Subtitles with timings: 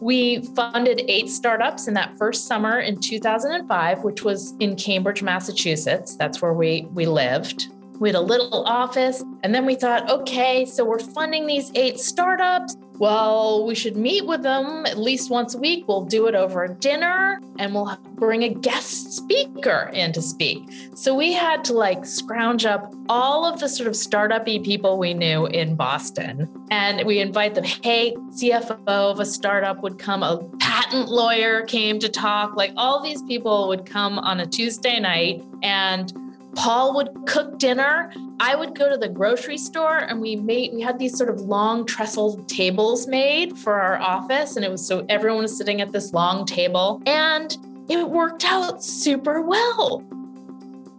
[0.00, 6.16] We funded eight startups in that first summer in 2005, which was in Cambridge, Massachusetts.
[6.16, 7.68] That's where we, we lived.
[8.00, 9.22] We had a little office.
[9.42, 12.76] And then we thought, okay, so we're funding these eight startups.
[12.98, 15.86] Well, we should meet with them at least once a week.
[15.88, 20.68] We'll do it over dinner and we'll bring a guest speaker in to speak.
[20.94, 25.12] So we had to like scrounge up all of the sort of startup people we
[25.14, 26.48] knew in Boston.
[26.70, 31.98] And we invite them, hey, CFO of a startup would come, a patent lawyer came
[31.98, 32.56] to talk.
[32.56, 36.12] Like all these people would come on a Tuesday night and
[36.56, 38.12] Paul would cook dinner.
[38.40, 41.40] I would go to the grocery store and we made we had these sort of
[41.40, 45.92] long trestle tables made for our office and it was so everyone was sitting at
[45.92, 47.56] this long table and
[47.88, 50.02] it worked out super well.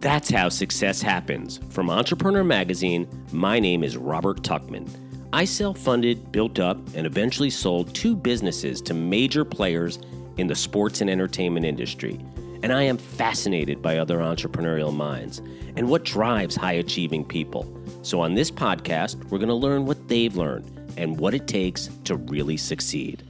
[0.00, 1.58] That's how success happens.
[1.70, 4.88] From Entrepreneur Magazine, my name is Robert Tuchman.
[5.32, 9.98] I self funded, built up, and eventually sold two businesses to major players
[10.36, 12.20] in the sports and entertainment industry
[12.66, 15.38] and I am fascinated by other entrepreneurial minds
[15.76, 17.64] and what drives high achieving people.
[18.02, 21.88] So, on this podcast, we're going to learn what they've learned and what it takes
[22.02, 23.22] to really succeed.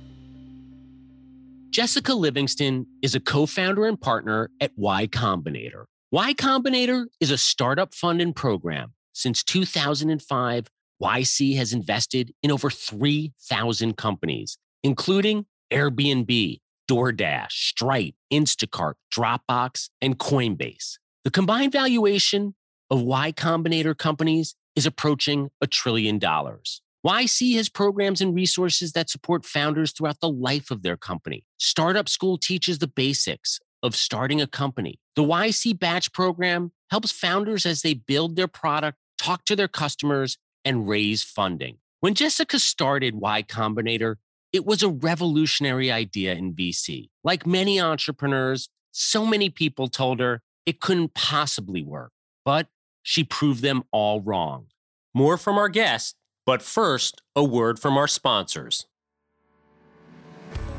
[1.68, 5.84] Jessica Livingston is a co founder and partner at Y Combinator.
[6.10, 8.94] Y Combinator is a startup funding program.
[9.12, 10.66] Since 2005,
[11.02, 20.98] YC has invested in over 3,000 companies, including Airbnb, DoorDash, Stripe, Instacart, Dropbox, and Coinbase.
[21.24, 22.54] The combined valuation
[22.90, 26.82] of Y Combinator companies is approaching a trillion dollars.
[27.06, 31.46] YC has programs and resources that support founders throughout the life of their company.
[31.56, 34.98] Startup School teaches the basics of starting a company.
[35.14, 40.36] The YC Batch program helps founders as they build their product, talk to their customers,
[40.64, 41.78] and raise funding.
[42.00, 44.16] When Jessica started Y Combinator,
[44.56, 47.10] it was a revolutionary idea in VC.
[47.22, 52.12] Like many entrepreneurs, so many people told her it couldn't possibly work,
[52.42, 52.68] but
[53.02, 54.68] she proved them all wrong.
[55.14, 56.16] More from our guest,
[56.46, 58.86] but first, a word from our sponsors.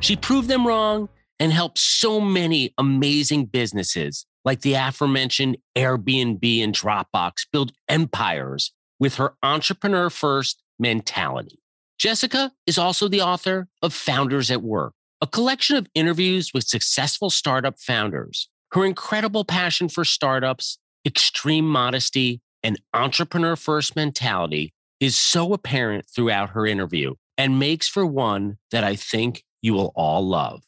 [0.00, 6.74] She proved them wrong and helped so many amazing businesses like the aforementioned Airbnb and
[6.74, 11.58] Dropbox, build empires with her entrepreneur first mentality.
[11.98, 17.30] Jessica is also the author of Founders at Work, a collection of interviews with successful
[17.30, 18.48] startup founders.
[18.72, 26.50] Her incredible passion for startups, extreme modesty, and entrepreneur first mentality is so apparent throughout
[26.50, 30.62] her interview and makes for one that I think you will all love.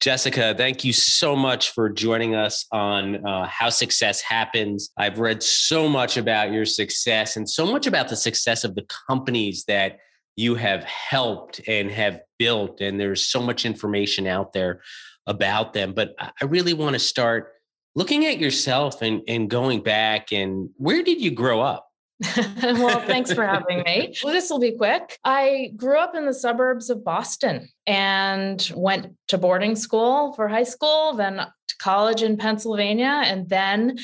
[0.00, 4.90] Jessica, thank you so much for joining us on uh, How Success Happens.
[4.98, 8.86] I've read so much about your success and so much about the success of the
[9.08, 9.98] companies that
[10.36, 12.82] you have helped and have built.
[12.82, 14.82] And there's so much information out there
[15.26, 15.94] about them.
[15.94, 17.54] But I really want to start
[17.94, 21.85] looking at yourself and, and going back and where did you grow up?
[22.62, 24.14] Well, thanks for having me.
[24.24, 25.18] Well, this will be quick.
[25.24, 30.62] I grew up in the suburbs of Boston and went to boarding school for high
[30.62, 33.98] school, then to college in Pennsylvania, and then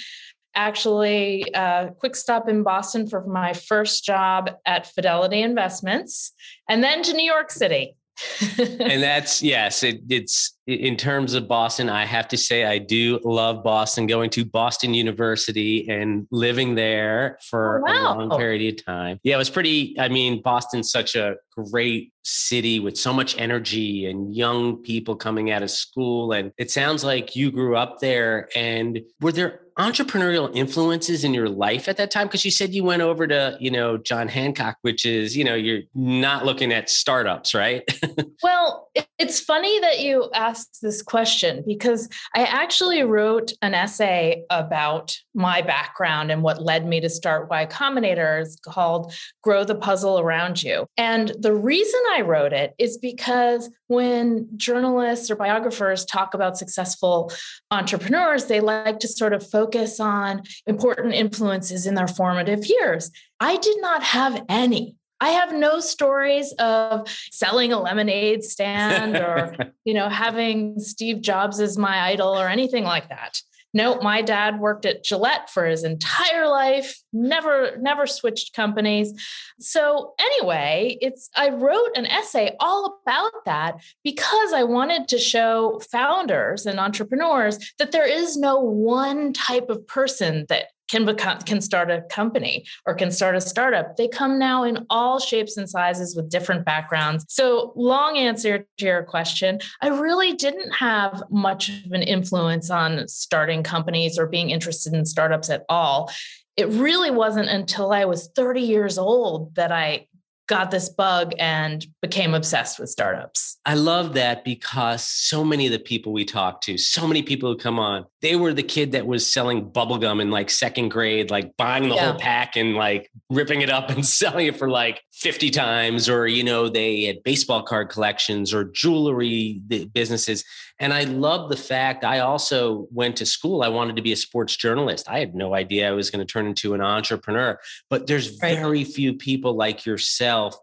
[0.55, 6.33] actually a uh, quick stop in Boston for my first job at Fidelity Investments,
[6.69, 7.97] and then to New York City
[8.59, 13.19] and that's yes it, it's in terms of boston i have to say i do
[13.25, 18.15] love boston going to boston university and living there for oh, wow.
[18.15, 22.12] a long period of time yeah it was pretty i mean boston's such a great
[22.25, 27.03] city with so much energy and young people coming out of school and it sounds
[27.03, 32.10] like you grew up there and were there entrepreneurial influences in your life at that
[32.10, 32.27] time?
[32.27, 35.54] Because you said you went over to, you know, John Hancock, which is, you know,
[35.54, 37.83] you're not looking at startups, right?
[38.42, 38.89] well,
[39.19, 45.62] it's funny that you asked this question because I actually wrote an essay about my
[45.62, 49.12] background and what led me to start Y Combinator is called
[49.42, 50.86] Grow the Puzzle Around You.
[50.97, 57.32] And the reason I wrote it is because when journalists or biographers talk about successful
[57.70, 63.10] entrepreneurs, they like to sort of focus on important influences in their formative years.
[63.41, 64.97] I did not have any.
[65.22, 69.54] I have no stories of selling a lemonade stand or,
[69.84, 73.41] you know, having Steve Jobs as my idol or anything like that.
[73.72, 79.15] No, my dad worked at Gillette for his entire life, never, never switched companies.
[79.60, 85.80] So, anyway, it's I wrote an essay all about that because I wanted to show
[85.91, 91.61] founders and entrepreneurs that there is no one type of person that can become can
[91.61, 93.97] start a company or can start a startup.
[93.97, 97.25] They come now in all shapes and sizes with different backgrounds.
[97.29, 103.07] So long answer to your question i really didn't have much of an influence on
[103.09, 106.11] starting companies or being interested in startups at all.
[106.57, 110.07] It really wasn't until i was 30 years old that i
[110.53, 113.57] got this bug and became obsessed with startups.
[113.65, 117.51] I love that because so many of the people we talk to, so many people
[117.51, 121.31] who come on, they were the kid that was selling bubblegum in like second grade,
[121.31, 122.10] like buying the yeah.
[122.10, 126.26] whole pack and like ripping it up and selling it for like 50 times, or,
[126.26, 129.60] you know, they had baseball card collections or jewelry
[129.92, 130.44] businesses.
[130.78, 133.62] And I love the fact I also went to school.
[133.62, 135.09] I wanted to be a sports journalist.
[135.09, 137.59] I had no idea I was going to turn into an entrepreneur,
[137.91, 138.56] but there's right.
[138.56, 140.56] very few people like yourself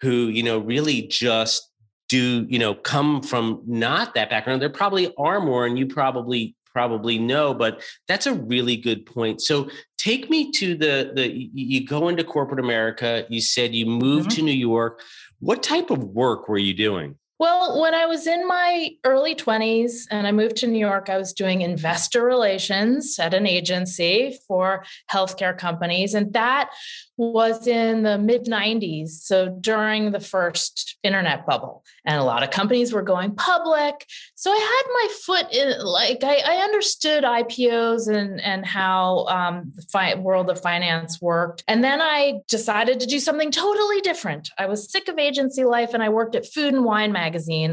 [0.00, 1.70] who, you know, really just
[2.08, 4.60] do, you know, come from not that background.
[4.60, 9.40] There probably are more, and you probably probably know but that's a really good point.
[9.40, 14.30] So take me to the the you go into corporate america you said you moved
[14.30, 14.36] mm-hmm.
[14.36, 15.00] to new york.
[15.40, 20.06] What type of work were you doing well, when I was in my early 20s
[20.10, 24.84] and I moved to New York, I was doing investor relations at an agency for
[25.10, 26.14] healthcare companies.
[26.14, 26.70] And that
[27.16, 29.08] was in the mid 90s.
[29.08, 34.06] So during the first internet bubble, and a lot of companies were going public.
[34.36, 39.72] So I had my foot in, like, I, I understood IPOs and, and how um,
[39.74, 41.64] the fi- world of finance worked.
[41.66, 44.50] And then I decided to do something totally different.
[44.56, 47.23] I was sick of agency life and I worked at Food and Wine Magazine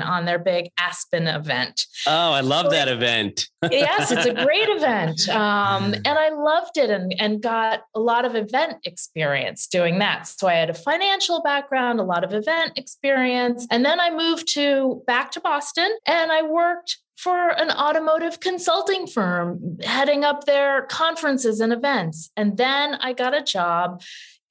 [0.02, 1.86] on their big Aspen event.
[2.08, 3.48] Oh, I love so that event.
[3.72, 5.28] yes, it's a great event.
[5.30, 10.28] Um, and I loved it and, and got a lot of event experience doing that.
[10.28, 13.68] So I had a financial background, a lot of event experience.
[13.70, 19.06] And then I moved to back to Boston and I worked for an automotive consulting
[19.06, 22.32] firm, heading up their conferences and events.
[22.36, 24.02] And then I got a job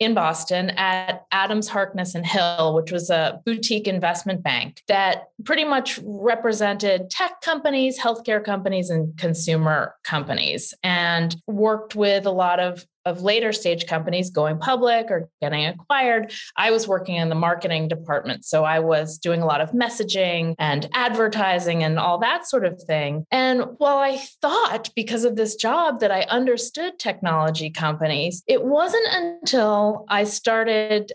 [0.00, 5.64] in Boston at Adams Harkness and Hill, which was a boutique investment bank that pretty
[5.64, 12.86] much represented tech companies, healthcare companies, and consumer companies, and worked with a lot of
[13.04, 17.88] of later stage companies going public or getting acquired, I was working in the marketing
[17.88, 18.44] department.
[18.44, 22.82] So I was doing a lot of messaging and advertising and all that sort of
[22.82, 23.26] thing.
[23.30, 29.06] And while I thought because of this job that I understood technology companies, it wasn't
[29.10, 31.12] until I started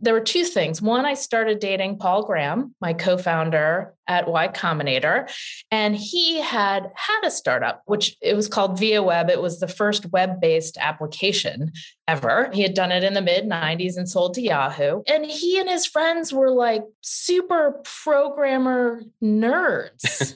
[0.00, 0.82] there were two things.
[0.82, 5.30] One, I started dating Paul Graham, my co-founder at Y Combinator,
[5.70, 9.28] and he had had a startup, which it was called Viaweb.
[9.30, 11.72] It was the first web-based application
[12.08, 12.50] ever.
[12.52, 15.02] He had done it in the mid 90s and sold to Yahoo.
[15.06, 20.34] And he and his friends were like super programmer nerds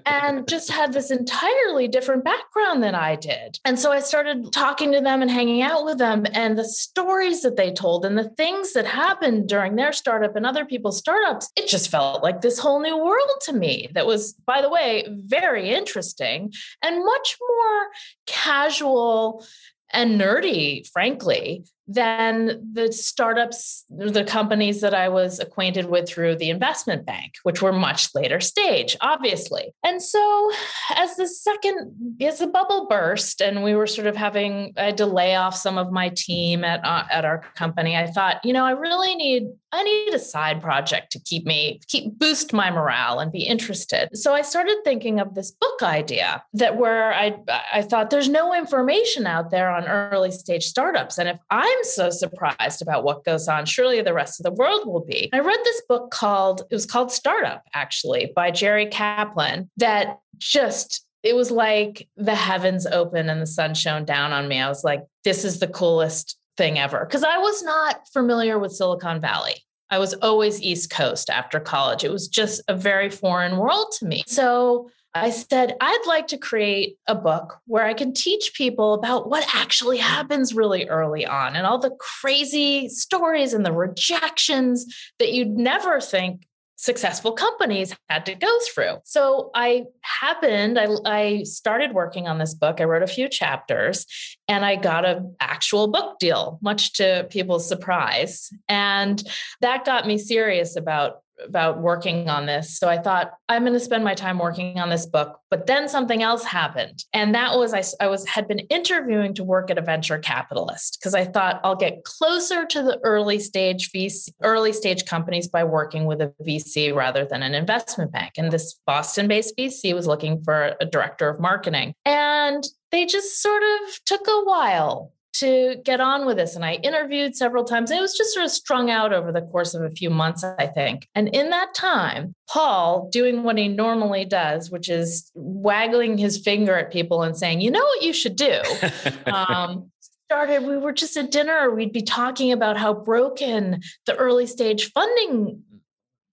[0.06, 3.58] and just had this entirely different background than I did.
[3.64, 7.42] And so I started talking to them and hanging out with them and the stories
[7.42, 11.50] that they told and the things that happened during their startup and other people's startups,
[11.54, 13.09] it just felt like this whole new world
[13.42, 17.88] to me that was, by the way, very interesting and much more
[18.26, 19.44] casual
[19.92, 26.48] and nerdy, frankly, than the startups, the companies that I was acquainted with through the
[26.48, 29.74] investment bank, which were much later stage, obviously.
[29.84, 30.52] And so,
[30.94, 34.98] as the second, as the bubble burst, and we were sort of having, I had
[34.98, 37.96] to lay off some of my team at uh, at our company.
[37.96, 41.80] I thought, you know, I really need, I need a side project to keep me,
[41.88, 44.16] keep boost my morale and be interested.
[44.16, 47.36] So I started thinking of this book idea that where I,
[47.72, 51.84] I thought there's no information out there on early stage startups, and if I'm I'm
[51.84, 53.64] so surprised about what goes on.
[53.64, 55.30] Surely the rest of the world will be.
[55.32, 61.06] I read this book called, it was called Startup, actually, by Jerry Kaplan, that just
[61.22, 64.60] it was like the heavens open and the sun shone down on me.
[64.60, 67.06] I was like, this is the coolest thing ever.
[67.06, 69.54] Because I was not familiar with Silicon Valley.
[69.88, 72.04] I was always East Coast after college.
[72.04, 74.22] It was just a very foreign world to me.
[74.26, 79.28] So I said, I'd like to create a book where I can teach people about
[79.28, 84.86] what actually happens really early on and all the crazy stories and the rejections
[85.18, 88.96] that you'd never think successful companies had to go through.
[89.04, 92.80] So I happened, I, I started working on this book.
[92.80, 94.06] I wrote a few chapters
[94.48, 98.48] and I got an actual book deal, much to people's surprise.
[98.66, 99.22] And
[99.60, 102.78] that got me serious about about working on this.
[102.78, 105.38] So I thought I'm going to spend my time working on this book.
[105.50, 107.04] But then something else happened.
[107.12, 110.98] And that was I, I was had been interviewing to work at a venture capitalist
[111.00, 115.64] because I thought I'll get closer to the early stage VC, early stage companies by
[115.64, 118.32] working with a VC rather than an investment bank.
[118.36, 121.94] And this Boston-based VC was looking for a director of marketing.
[122.04, 126.56] And they just sort of took a while to get on with this.
[126.56, 127.90] And I interviewed several times.
[127.90, 130.66] It was just sort of strung out over the course of a few months, I
[130.66, 131.08] think.
[131.14, 136.76] And in that time, Paul, doing what he normally does, which is waggling his finger
[136.76, 138.60] at people and saying, you know what you should do.
[139.26, 139.90] um,
[140.30, 144.92] started, we were just at dinner, we'd be talking about how broken the early stage
[144.92, 145.60] funding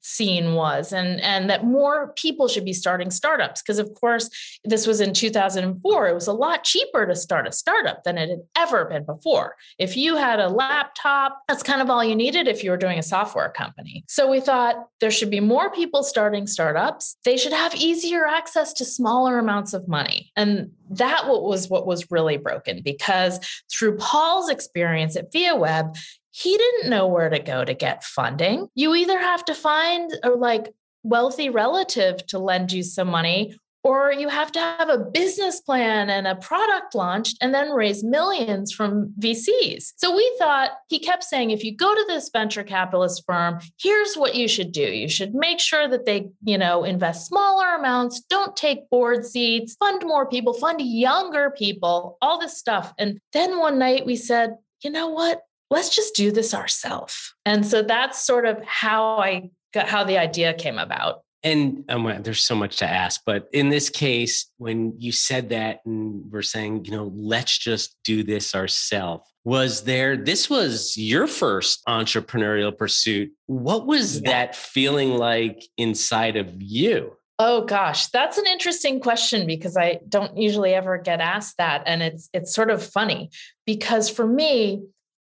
[0.08, 4.30] scene was and and that more people should be starting startups because of course
[4.64, 8.30] this was in 2004 it was a lot cheaper to start a startup than it
[8.30, 9.56] had ever been before.
[9.78, 12.98] If you had a laptop that's kind of all you needed if you were doing
[12.98, 14.06] a software company.
[14.08, 17.18] So we thought there should be more people starting startups.
[17.26, 20.32] They should have easier access to smaller amounts of money.
[20.36, 23.40] And that was what was really broken because
[23.72, 25.98] through Paul's experience at ViaWeb,
[26.38, 28.67] he didn't know where to go to get funding.
[28.75, 34.12] You either have to find a like wealthy relative to lend you some money or
[34.12, 38.72] you have to have a business plan and a product launched and then raise millions
[38.72, 39.94] from VCs.
[39.96, 44.15] So we thought he kept saying if you go to this venture capitalist firm, here's
[44.15, 44.82] what you should do.
[44.82, 49.75] You should make sure that they, you know, invest smaller amounts, don't take board seats,
[49.75, 52.94] fund more people, fund younger people, all this stuff.
[53.00, 55.41] And then one night we said, you know what?
[55.70, 57.34] Let's just do this ourselves.
[57.46, 61.22] And so that's sort of how I got how the idea came about.
[61.44, 65.80] And um, there's so much to ask, but in this case, when you said that
[65.86, 71.28] and we're saying, you know, let's just do this ourselves, was there, this was your
[71.28, 73.32] first entrepreneurial pursuit.
[73.46, 74.32] What was yeah.
[74.32, 77.14] that feeling like inside of you?
[77.40, 82.02] Oh gosh, that's an interesting question because I don't usually ever get asked that and
[82.02, 83.30] it's it's sort of funny
[83.66, 84.82] because for me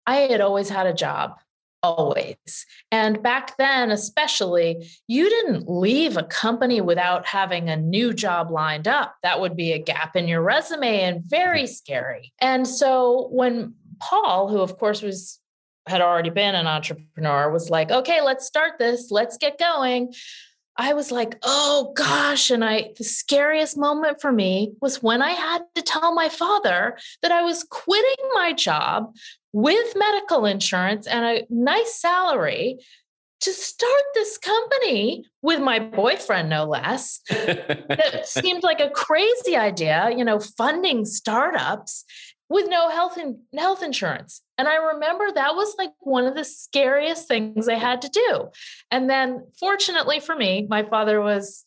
[0.06, 1.36] I had always had a job,
[1.84, 2.66] always.
[2.92, 8.88] And back then, especially, you didn't leave a company without having a new job lined
[8.88, 9.16] up.
[9.24, 11.74] That would be a gap in your resume and very mm-hmm.
[11.74, 12.34] scary.
[12.40, 15.40] And so when Paul, who of course was
[15.88, 20.14] had already been an entrepreneur, was like, okay, let's start this, let's get going.
[20.78, 22.50] I was like, oh gosh.
[22.52, 26.98] And I, the scariest moment for me was when I had to tell my father
[27.22, 29.16] that I was quitting my job
[29.56, 32.78] with medical insurance and a nice salary
[33.40, 37.22] to start this company with my boyfriend, no less.
[37.30, 42.04] that seemed like a crazy idea, you know, funding startups
[42.50, 44.42] with no health in, health insurance.
[44.58, 48.50] And I remember that was like one of the scariest things I had to do.
[48.92, 51.65] And then fortunately for me, my father was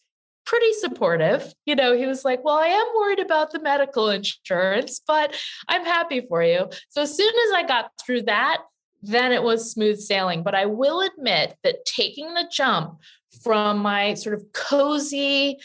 [0.48, 1.52] pretty supportive.
[1.66, 5.36] You know, he was like, Well, I am worried about the medical insurance, but
[5.68, 6.68] I'm happy for you.
[6.88, 8.62] So as soon as I got through that,
[9.02, 10.42] then it was smooth sailing.
[10.42, 12.98] But I will admit that taking the jump
[13.42, 15.58] from my sort of cozy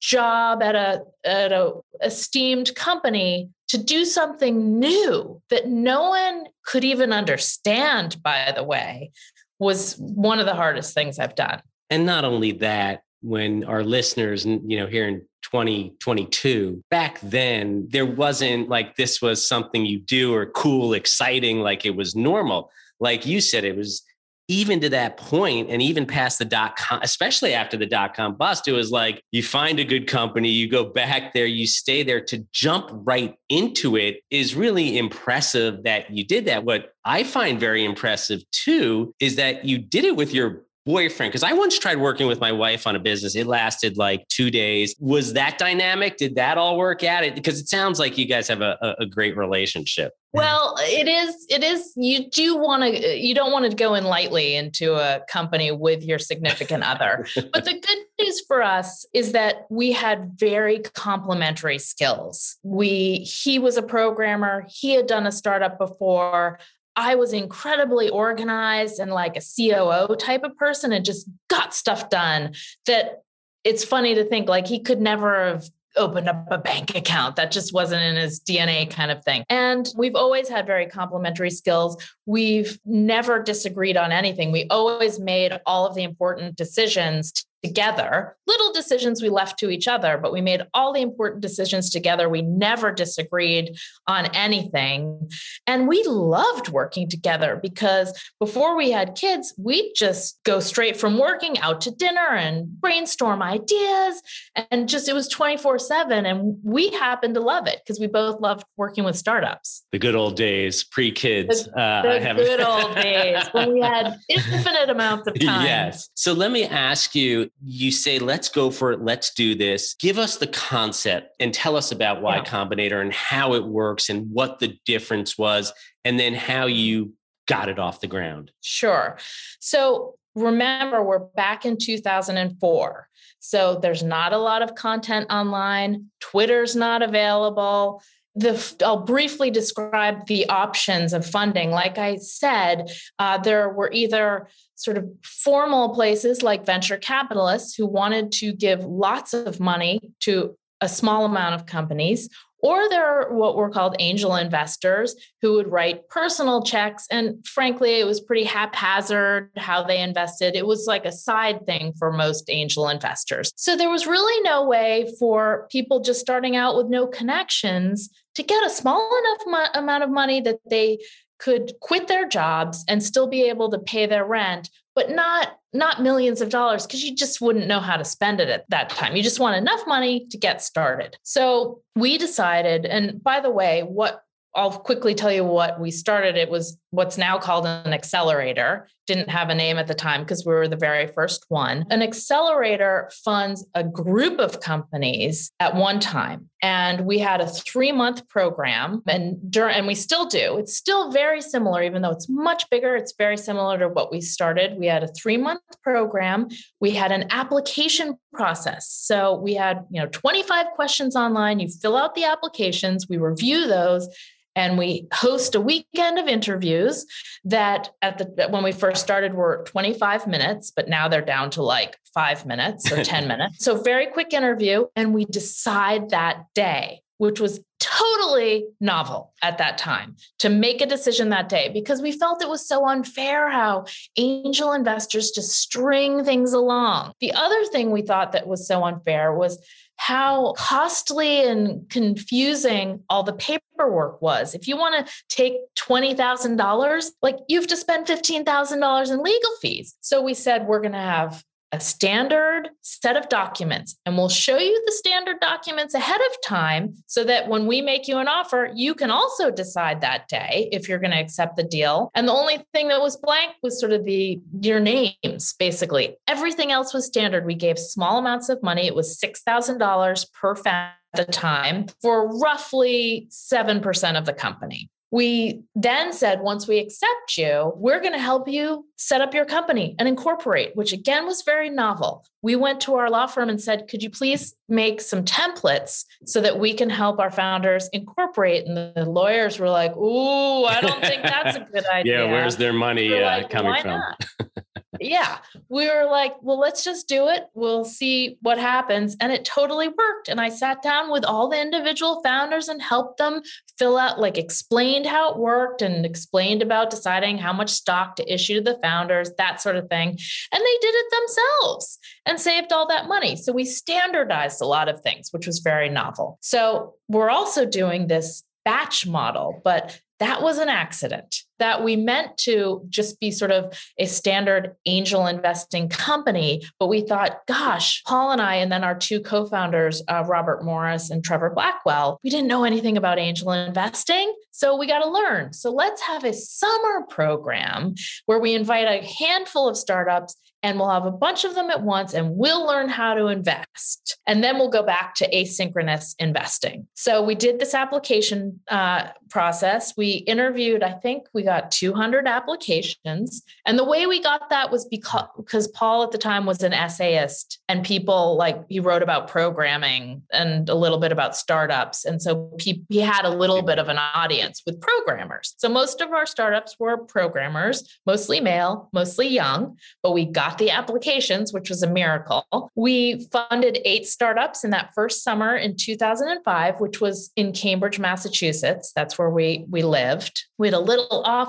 [0.00, 1.72] job at a at a
[2.02, 9.10] esteemed company to do something new that no one could even understand by the way
[9.58, 11.60] was one of the hardest things I've done.
[11.90, 18.06] And not only that, when our listeners, you know, here in 2022, back then, there
[18.06, 22.70] wasn't like this was something you do or cool, exciting, like it was normal.
[22.98, 24.02] Like you said, it was
[24.50, 28.34] even to that point and even past the dot com, especially after the dot com
[28.34, 32.02] bust, it was like you find a good company, you go back there, you stay
[32.02, 36.64] there to jump right into it is really impressive that you did that.
[36.64, 41.42] What I find very impressive too is that you did it with your boyfriend because
[41.42, 44.94] i once tried working with my wife on a business it lasted like two days.
[44.98, 46.16] Was that dynamic?
[46.16, 47.24] Did that all work out?
[47.24, 50.12] It because it sounds like you guys have a, a great relationship.
[50.32, 54.04] Well it is it is you do want to you don't want to go in
[54.04, 57.26] lightly into a company with your significant other.
[57.52, 62.56] But the good news for us is that we had very complementary skills.
[62.62, 66.58] We he was a programmer he had done a startup before
[66.96, 72.10] I was incredibly organized and like a COO type of person and just got stuff
[72.10, 72.54] done
[72.86, 73.22] that
[73.64, 75.64] it's funny to think like he could never have
[75.96, 77.36] opened up a bank account.
[77.36, 79.44] That just wasn't in his DNA kind of thing.
[79.48, 82.02] And we've always had very complementary skills.
[82.26, 84.52] We've never disagreed on anything.
[84.52, 87.32] We always made all of the important decisions
[87.62, 88.36] together.
[88.46, 92.28] Little decisions we left to each other, but we made all the important decisions together.
[92.28, 93.76] We never disagreed
[94.06, 95.30] on anything.
[95.66, 101.18] And we loved working together because before we had kids, we'd just go straight from
[101.18, 104.22] working out to dinner and brainstorm ideas.
[104.70, 106.26] And just it was 24 7.
[106.26, 109.84] And we happened to love it because we both loved working with startups.
[109.92, 111.64] The good old days, pre kids.
[111.64, 115.66] The, uh, the good old days when we had infinite amounts of time.
[115.66, 116.08] Yes.
[116.14, 119.94] So let me ask you you say, let's go for it, let's do this.
[119.94, 122.44] Give us the concept and tell us about Y yeah.
[122.44, 125.72] Combinator and how it works and what the difference was,
[126.04, 127.12] and then how you
[127.46, 128.52] got it off the ground.
[128.60, 129.18] Sure.
[129.58, 133.08] So remember, we're back in 2004.
[133.40, 138.02] So there's not a lot of content online, Twitter's not available
[138.34, 141.70] the I'll briefly describe the options of funding.
[141.70, 147.86] Like I said, uh, there were either sort of formal places like venture capitalists who
[147.86, 152.28] wanted to give lots of money to a small amount of companies,
[152.62, 157.06] or there are what were called angel investors who would write personal checks.
[157.10, 160.56] And frankly, it was pretty haphazard how they invested.
[160.56, 163.52] It was like a side thing for most angel investors.
[163.56, 168.42] So there was really no way for people just starting out with no connections to
[168.42, 170.98] get a small enough mo- amount of money that they
[171.38, 176.02] could quit their jobs and still be able to pay their rent but not not
[176.02, 179.16] millions of dollars because you just wouldn't know how to spend it at that time
[179.16, 183.82] you just want enough money to get started so we decided and by the way
[183.82, 184.22] what
[184.54, 186.36] I'll quickly tell you what we started.
[186.36, 188.88] It was what's now called an accelerator.
[189.06, 191.84] Didn't have a name at the time because we were the very first one.
[191.90, 196.48] An accelerator funds a group of companies at one time.
[196.62, 200.58] And we had a three month program, and during, and we still do.
[200.58, 202.94] It's still very similar, even though it's much bigger.
[202.94, 204.78] It's very similar to what we started.
[204.78, 206.48] We had a three month program.
[206.80, 208.88] We had an application process.
[208.90, 211.60] So we had, you know, 25 questions online.
[211.60, 214.08] You fill out the applications, we review those,
[214.56, 217.06] and we host a weekend of interviews
[217.44, 221.62] that at the when we first started were 25 minutes but now they're down to
[221.62, 227.02] like 5 minutes or 10 minutes so very quick interview and we decide that day
[227.18, 232.12] which was totally novel at that time to make a decision that day because we
[232.12, 233.84] felt it was so unfair how
[234.16, 237.12] angel investors just string things along.
[237.20, 239.58] The other thing we thought that was so unfair was
[239.96, 243.34] how costly and confusing all the
[243.80, 244.54] paperwork was.
[244.54, 249.96] If you want to take $20,000, like you have to spend $15,000 in legal fees.
[250.00, 254.58] So we said we're going to have a standard set of documents and we'll show
[254.58, 258.70] you the standard documents ahead of time so that when we make you an offer
[258.74, 262.10] you can also decide that day if you're going to accept the deal.
[262.14, 266.16] And the only thing that was blank was sort of the your names basically.
[266.26, 267.46] Everything else was standard.
[267.46, 268.86] We gave small amounts of money.
[268.86, 276.12] It was $6000 per at the time for roughly 7% of the company we then
[276.12, 280.06] said, once we accept you, we're going to help you set up your company and
[280.06, 282.24] incorporate, which again was very novel.
[282.42, 286.40] We went to our law firm and said, could you please make some templates so
[286.40, 288.66] that we can help our founders incorporate?
[288.66, 292.24] And the lawyers were like, ooh, I don't think that's a good idea.
[292.24, 294.00] yeah, where's their money uh, like, coming from?
[295.00, 297.44] yeah, we were like, well, let's just do it.
[297.54, 299.16] We'll see what happens.
[299.20, 300.28] And it totally worked.
[300.28, 303.42] And I sat down with all the individual founders and helped them
[303.78, 308.32] fill out, like, explained how it worked and explained about deciding how much stock to
[308.32, 310.08] issue to the founders, that sort of thing.
[310.08, 310.18] And
[310.62, 313.36] they did it themselves and saved all that money.
[313.36, 316.38] So we standardized a lot of things, which was very novel.
[316.42, 322.36] So we're also doing this batch model, but that was an accident that we meant
[322.36, 328.32] to just be sort of a standard angel investing company but we thought gosh paul
[328.32, 332.48] and i and then our two co-founders uh, robert morris and trevor blackwell we didn't
[332.48, 337.06] know anything about angel investing so we got to learn so let's have a summer
[337.08, 337.94] program
[338.26, 341.82] where we invite a handful of startups and we'll have a bunch of them at
[341.82, 344.18] once and we'll learn how to invest.
[344.26, 346.86] And then we'll go back to asynchronous investing.
[346.94, 349.94] So we did this application uh, process.
[349.96, 353.42] We interviewed, I think we got 200 applications.
[353.66, 356.72] And the way we got that was because, because Paul at the time was an
[356.72, 362.04] essayist and people like he wrote about programming and a little bit about startups.
[362.04, 365.56] And so he, he had a little bit of an audience with programmers.
[365.58, 370.70] So most of our startups were programmers, mostly male, mostly young, but we got the
[370.70, 372.70] applications, which was a miracle.
[372.76, 378.92] We funded eight startups in that first summer in 2005, which was in Cambridge, Massachusetts.
[378.94, 380.44] That's where we, we lived.
[380.58, 381.39] We had a little office.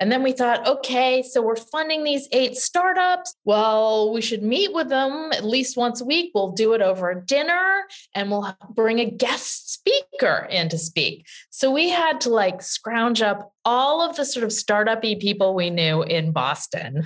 [0.00, 3.34] And then we thought, okay, so we're funding these eight startups.
[3.44, 6.32] Well, we should meet with them at least once a week.
[6.34, 11.26] We'll do it over dinner and we'll bring a guest speaker in to speak.
[11.50, 15.68] So we had to like scrounge up all of the sort of startup-y people we
[15.68, 17.04] knew in Boston.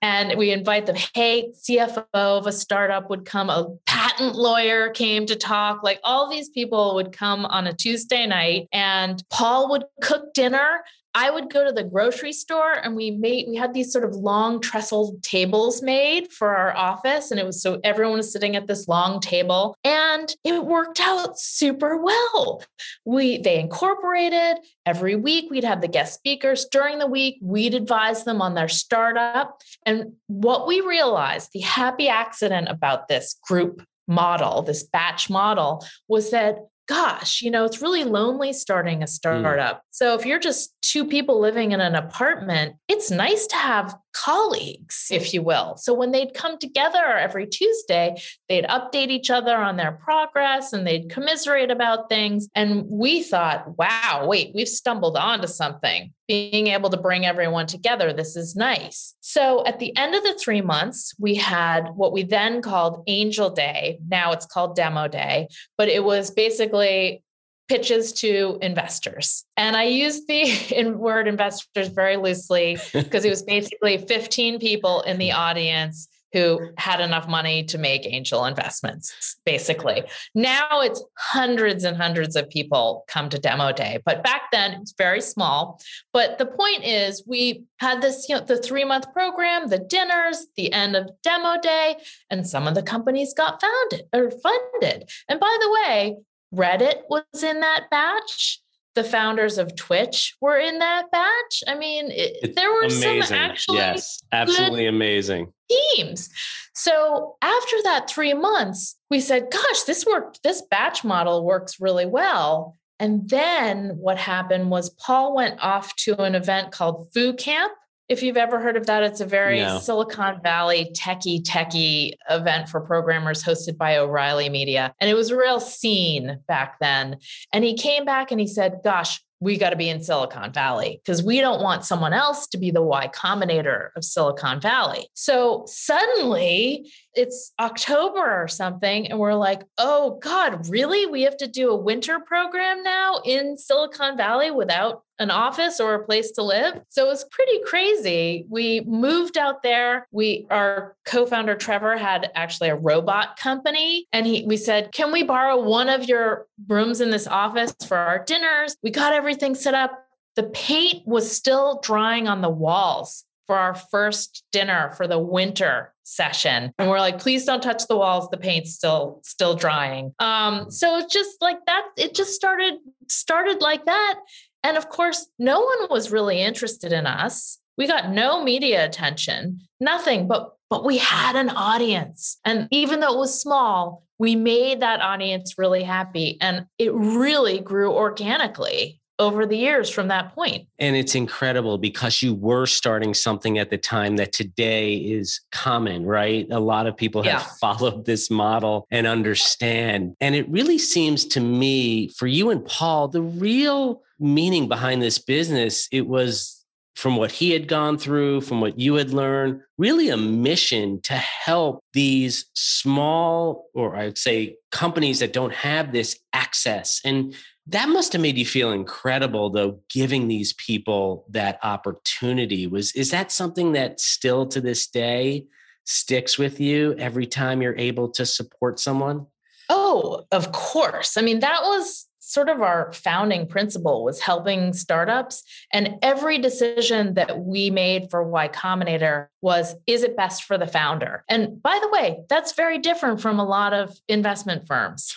[0.00, 5.26] And we invite them, hey, CFO of a startup would come, a patent lawyer came
[5.26, 9.84] to talk, like all these people would come on a Tuesday night and Paul would
[10.02, 10.84] cook dinner.
[11.14, 14.16] I would go to the grocery store and we made we had these sort of
[14.16, 18.66] long trestle tables made for our office and it was so everyone was sitting at
[18.66, 22.62] this long table and it worked out super well.
[23.04, 28.24] We they incorporated every week we'd have the guest speakers during the week we'd advise
[28.24, 34.62] them on their startup and what we realized the happy accident about this group model,
[34.62, 39.08] this batch model, was that gosh, you know, it's really lonely starting a mm.
[39.08, 39.78] startup.
[39.78, 39.80] Mm.
[39.90, 45.08] So if you're just two people living in an apartment, it's nice to have colleagues,
[45.10, 45.76] if you will.
[45.76, 48.16] So when they'd come together every Tuesday,
[48.48, 52.48] they'd update each other on their progress and they'd commiserate about things.
[52.54, 56.12] And we thought, wow, wait, we've stumbled onto something.
[56.28, 59.14] Being able to bring everyone together, this is nice.
[59.20, 63.50] So at the end of the three months, we had what we then called Angel
[63.50, 63.98] Day.
[64.08, 67.23] Now it's called Demo Day, but it was basically
[67.68, 69.44] pitches to investors.
[69.56, 75.18] And I use the word investors very loosely because it was basically 15 people in
[75.18, 80.02] the audience who had enough money to make angel investments, basically.
[80.34, 84.94] Now it's hundreds and hundreds of people come to demo day, but back then it's
[84.98, 85.80] very small.
[86.12, 90.48] But the point is, we had this, you know, the three month program, the dinners,
[90.56, 91.96] the end of demo day,
[92.28, 95.08] and some of the companies got founded or funded.
[95.28, 96.16] And by the way,
[96.54, 98.60] Reddit was in that batch.
[98.94, 101.64] The founders of Twitch were in that batch.
[101.66, 103.22] I mean, it, there were amazing.
[103.22, 106.30] some actually yes, absolutely amazing teams.
[106.74, 110.44] So after that three months, we said, "Gosh, this worked.
[110.44, 116.22] This batch model works really well." And then what happened was Paul went off to
[116.22, 117.72] an event called Foo Camp,
[118.08, 119.78] if you've ever heard of that, it's a very no.
[119.78, 124.94] Silicon Valley techie, techie event for programmers hosted by O'Reilly Media.
[125.00, 127.18] And it was a real scene back then.
[127.52, 131.00] And he came back and he said, Gosh, we got to be in Silicon Valley
[131.04, 135.08] because we don't want someone else to be the Y Combinator of Silicon Valley.
[135.14, 141.06] So suddenly it's October or something, and we're like, oh God, really?
[141.06, 145.94] We have to do a winter program now in Silicon Valley without an office or
[145.94, 146.80] a place to live.
[146.88, 148.46] So it was pretty crazy.
[148.48, 150.08] We moved out there.
[150.10, 155.22] We our co-founder Trevor had actually a robot company and he we said, "Can we
[155.22, 159.74] borrow one of your rooms in this office for our dinners?" We got everything set
[159.74, 160.04] up.
[160.34, 165.92] The paint was still drying on the walls for our first dinner for the winter
[166.04, 166.72] session.
[166.78, 168.28] And we're like please don't touch the walls.
[168.30, 170.14] The paint's still still drying.
[170.18, 172.74] Um so it's just like that it just started
[173.08, 174.20] started like that.
[174.62, 177.58] And of course, no one was really interested in us.
[177.76, 182.38] We got no media attention, nothing, but but we had an audience.
[182.44, 186.38] And even though it was small, we made that audience really happy.
[186.40, 190.66] And it really grew organically over the years from that point.
[190.78, 196.04] And it's incredible because you were starting something at the time that today is common,
[196.04, 196.46] right?
[196.50, 197.46] A lot of people have yeah.
[197.60, 200.16] followed this model and understand.
[200.20, 205.18] And it really seems to me, for you and Paul, the real meaning behind this
[205.18, 206.64] business, it was
[206.96, 211.14] from what he had gone through, from what you had learned, really a mission to
[211.14, 217.00] help these small, or I'd say companies that don't have this access.
[217.04, 217.34] And
[217.66, 222.66] that must have made you feel incredible though giving these people that opportunity.
[222.66, 225.46] Was is that something that still to this day
[225.84, 229.26] sticks with you every time you're able to support someone?
[229.70, 231.16] Oh of course.
[231.16, 235.42] I mean that was sort of our founding principle was helping startups.
[235.72, 240.66] And every decision that we made for Y Combinator was is it best for the
[240.66, 241.24] founder?
[241.28, 245.14] And by the way, that's very different from a lot of investment firms.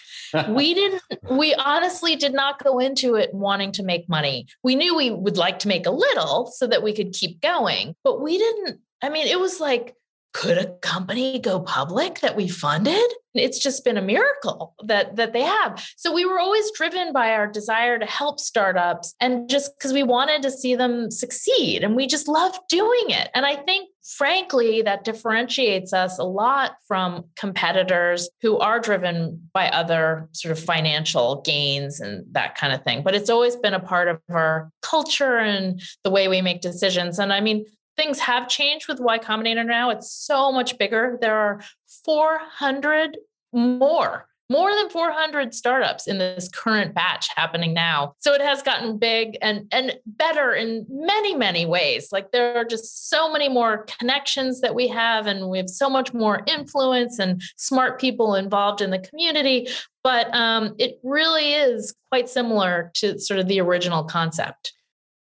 [0.49, 4.47] we didn't, we honestly did not go into it wanting to make money.
[4.63, 7.95] We knew we would like to make a little so that we could keep going,
[8.03, 8.81] but we didn't.
[9.01, 9.95] I mean, it was like,
[10.37, 13.11] could a company go public that we funded?
[13.33, 15.83] It's just been a miracle that that they have.
[15.97, 20.03] So we were always driven by our desire to help startups and just because we
[20.03, 23.29] wanted to see them succeed and we just love doing it.
[23.33, 29.67] And i think frankly that differentiates us a lot from competitors who are driven by
[29.69, 33.03] other sort of financial gains and that kind of thing.
[33.03, 37.17] But it's always been a part of our culture and the way we make decisions.
[37.17, 37.65] And i mean
[37.97, 39.89] things have changed with Y Combinator now.
[39.89, 41.17] It's so much bigger.
[41.19, 41.61] There are
[42.05, 43.17] 400
[43.51, 48.13] more, more than 400 startups in this current batch happening now.
[48.19, 52.09] So it has gotten big and, and better in many, many ways.
[52.11, 55.89] Like there are just so many more connections that we have, and we have so
[55.89, 59.67] much more influence and smart people involved in the community.
[60.03, 64.73] But um, it really is quite similar to sort of the original concept.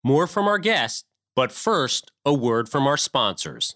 [0.04, 1.04] More from our guest
[1.40, 3.74] but first, a word from our sponsors.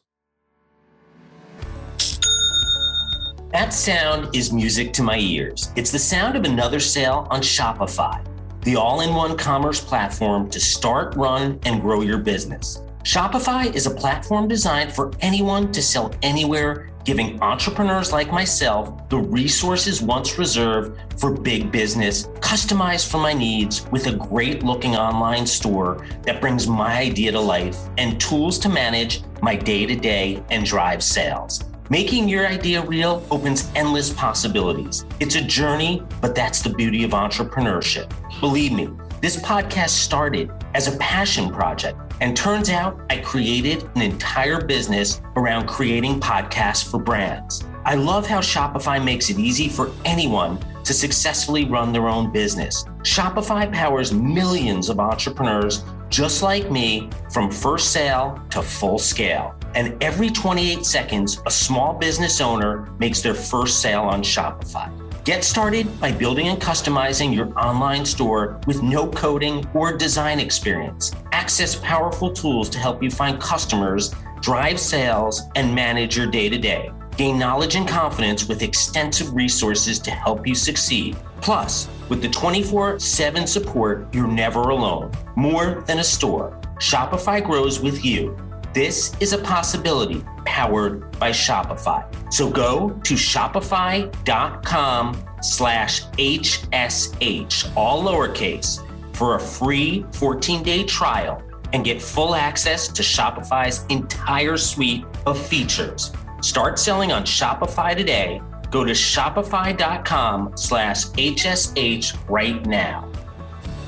[3.52, 5.70] That sound is music to my ears.
[5.74, 8.22] It's the sound of another sale on Shopify,
[8.64, 12.82] the all in one commerce platform to start, run, and grow your business.
[13.04, 19.18] Shopify is a platform designed for anyone to sell anywhere giving entrepreneurs like myself the
[19.18, 25.46] resources once reserved for big business, customized for my needs, with a great looking online
[25.46, 30.42] store that brings my idea to life and tools to manage my day to day
[30.50, 31.62] and drive sales.
[31.90, 35.04] Making your idea real opens endless possibilities.
[35.20, 38.10] It's a journey, but that's the beauty of entrepreneurship.
[38.40, 38.88] Believe me,
[39.24, 45.22] this podcast started as a passion project and turns out I created an entire business
[45.36, 47.64] around creating podcasts for brands.
[47.86, 52.84] I love how Shopify makes it easy for anyone to successfully run their own business.
[52.98, 59.54] Shopify powers millions of entrepreneurs just like me from first sale to full scale.
[59.74, 64.92] And every 28 seconds, a small business owner makes their first sale on Shopify.
[65.24, 71.12] Get started by building and customizing your online store with no coding or design experience.
[71.32, 76.58] Access powerful tools to help you find customers, drive sales, and manage your day to
[76.58, 76.92] day.
[77.16, 81.16] Gain knowledge and confidence with extensive resources to help you succeed.
[81.40, 85.10] Plus, with the 24 7 support, you're never alone.
[85.36, 88.36] More than a store, Shopify grows with you.
[88.74, 92.04] This is a possibility powered by Shopify.
[92.32, 98.84] So go to shopify.com slash HSH, all lowercase,
[99.14, 101.40] for a free 14 day trial
[101.72, 106.10] and get full access to Shopify's entire suite of features.
[106.40, 108.42] Start selling on Shopify today.
[108.72, 113.08] Go to shopify.com slash HSH right now.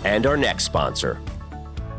[0.04, 1.18] And our next sponsor.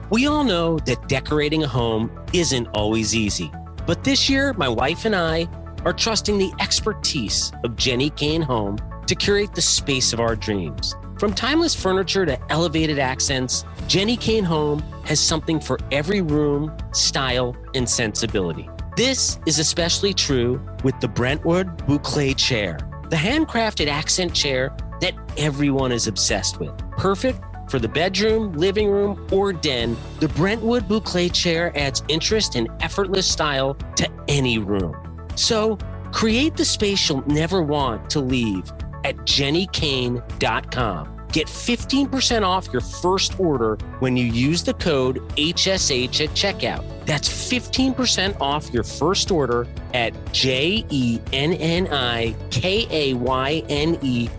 [0.09, 3.51] We all know that decorating a home isn't always easy.
[3.85, 5.49] But this year, my wife and I
[5.83, 10.95] are trusting the expertise of Jenni Kayne Home to curate the space of our dreams.
[11.19, 17.57] From timeless furniture to elevated accents, Jenni Kayne Home has something for every room, style,
[17.75, 18.69] and sensibility.
[18.95, 22.77] This is especially true with the Brentwood Boucle chair,
[23.09, 26.75] the handcrafted accent chair that everyone is obsessed with.
[26.91, 32.69] Perfect for the bedroom, living room, or den, the Brentwood Boucle chair adds interest and
[32.81, 34.95] effortless style to any room.
[35.35, 35.77] So
[36.11, 38.71] create the space you'll never want to leave
[39.03, 41.13] at jennikayne.com.
[41.31, 46.83] Get 15% off your first order when you use the code HSH at checkout.
[47.05, 53.63] That's 15% off your first order at J E N N I K A Y
[53.69, 54.29] N E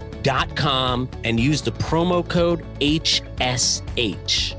[0.55, 4.55] com and use the promo code HSH.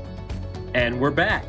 [0.74, 1.44] And we're back.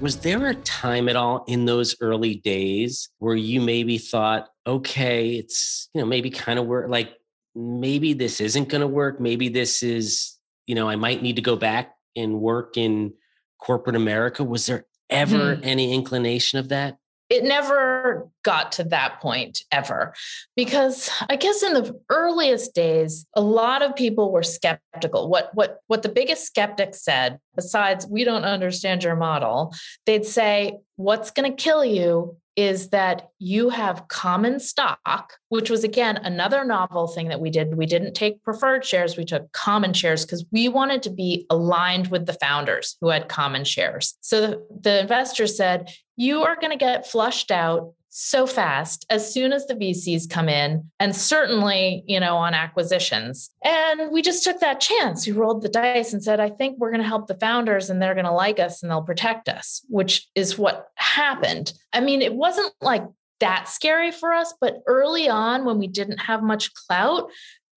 [0.00, 5.30] Was there a time at all in those early days where you maybe thought, okay,
[5.30, 7.14] it's, you know, maybe kind of work, like
[7.54, 9.20] maybe this isn't going to work.
[9.20, 13.12] Maybe this is, you know, I might need to go back and work in
[13.60, 14.44] corporate America.
[14.44, 15.64] Was there ever hmm.
[15.64, 16.96] any inclination of that?
[17.30, 20.14] It never got to that point ever.
[20.56, 25.28] Because i guess in the earliest days a lot of people were skeptical.
[25.28, 29.74] What what what the biggest skeptic said besides we don't understand your model
[30.06, 35.84] they'd say what's going to kill you is that you have common stock, which was
[35.84, 37.76] again another novel thing that we did.
[37.76, 42.08] We didn't take preferred shares, we took common shares because we wanted to be aligned
[42.08, 44.18] with the founders who had common shares.
[44.22, 49.32] So the, the investors said, You are going to get flushed out so fast as
[49.32, 53.50] soon as the VCs come in, and certainly, you know, on acquisitions.
[53.62, 55.26] And we just took that chance.
[55.26, 58.00] We rolled the dice and said, I think we're going to help the founders and
[58.00, 61.72] they're going to like us and they'll protect us, which is what happened.
[61.92, 63.04] I mean, it wasn't like
[63.40, 67.30] that scary for us, but early on, when we didn't have much clout,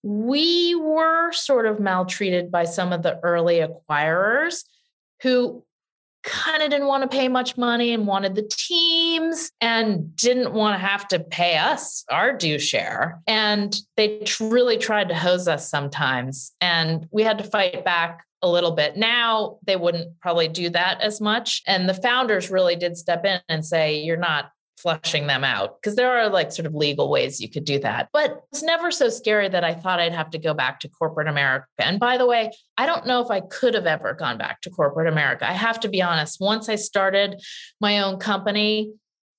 [0.03, 4.63] we were sort of maltreated by some of the early acquirers
[5.21, 5.63] who
[6.23, 10.79] kind of didn't want to pay much money and wanted the teams and didn't want
[10.79, 13.21] to have to pay us our due share.
[13.27, 16.53] And they really tried to hose us sometimes.
[16.61, 18.97] And we had to fight back a little bit.
[18.97, 21.61] Now they wouldn't probably do that as much.
[21.67, 25.95] And the founders really did step in and say, You're not flushing them out because
[25.95, 28.09] there are like sort of legal ways you could do that.
[28.11, 31.27] But it's never so scary that I thought I'd have to go back to corporate
[31.27, 31.67] America.
[31.79, 34.69] And by the way, I don't know if I could have ever gone back to
[34.69, 35.47] corporate America.
[35.47, 36.39] I have to be honest.
[36.39, 37.41] Once I started
[37.79, 38.93] my own company,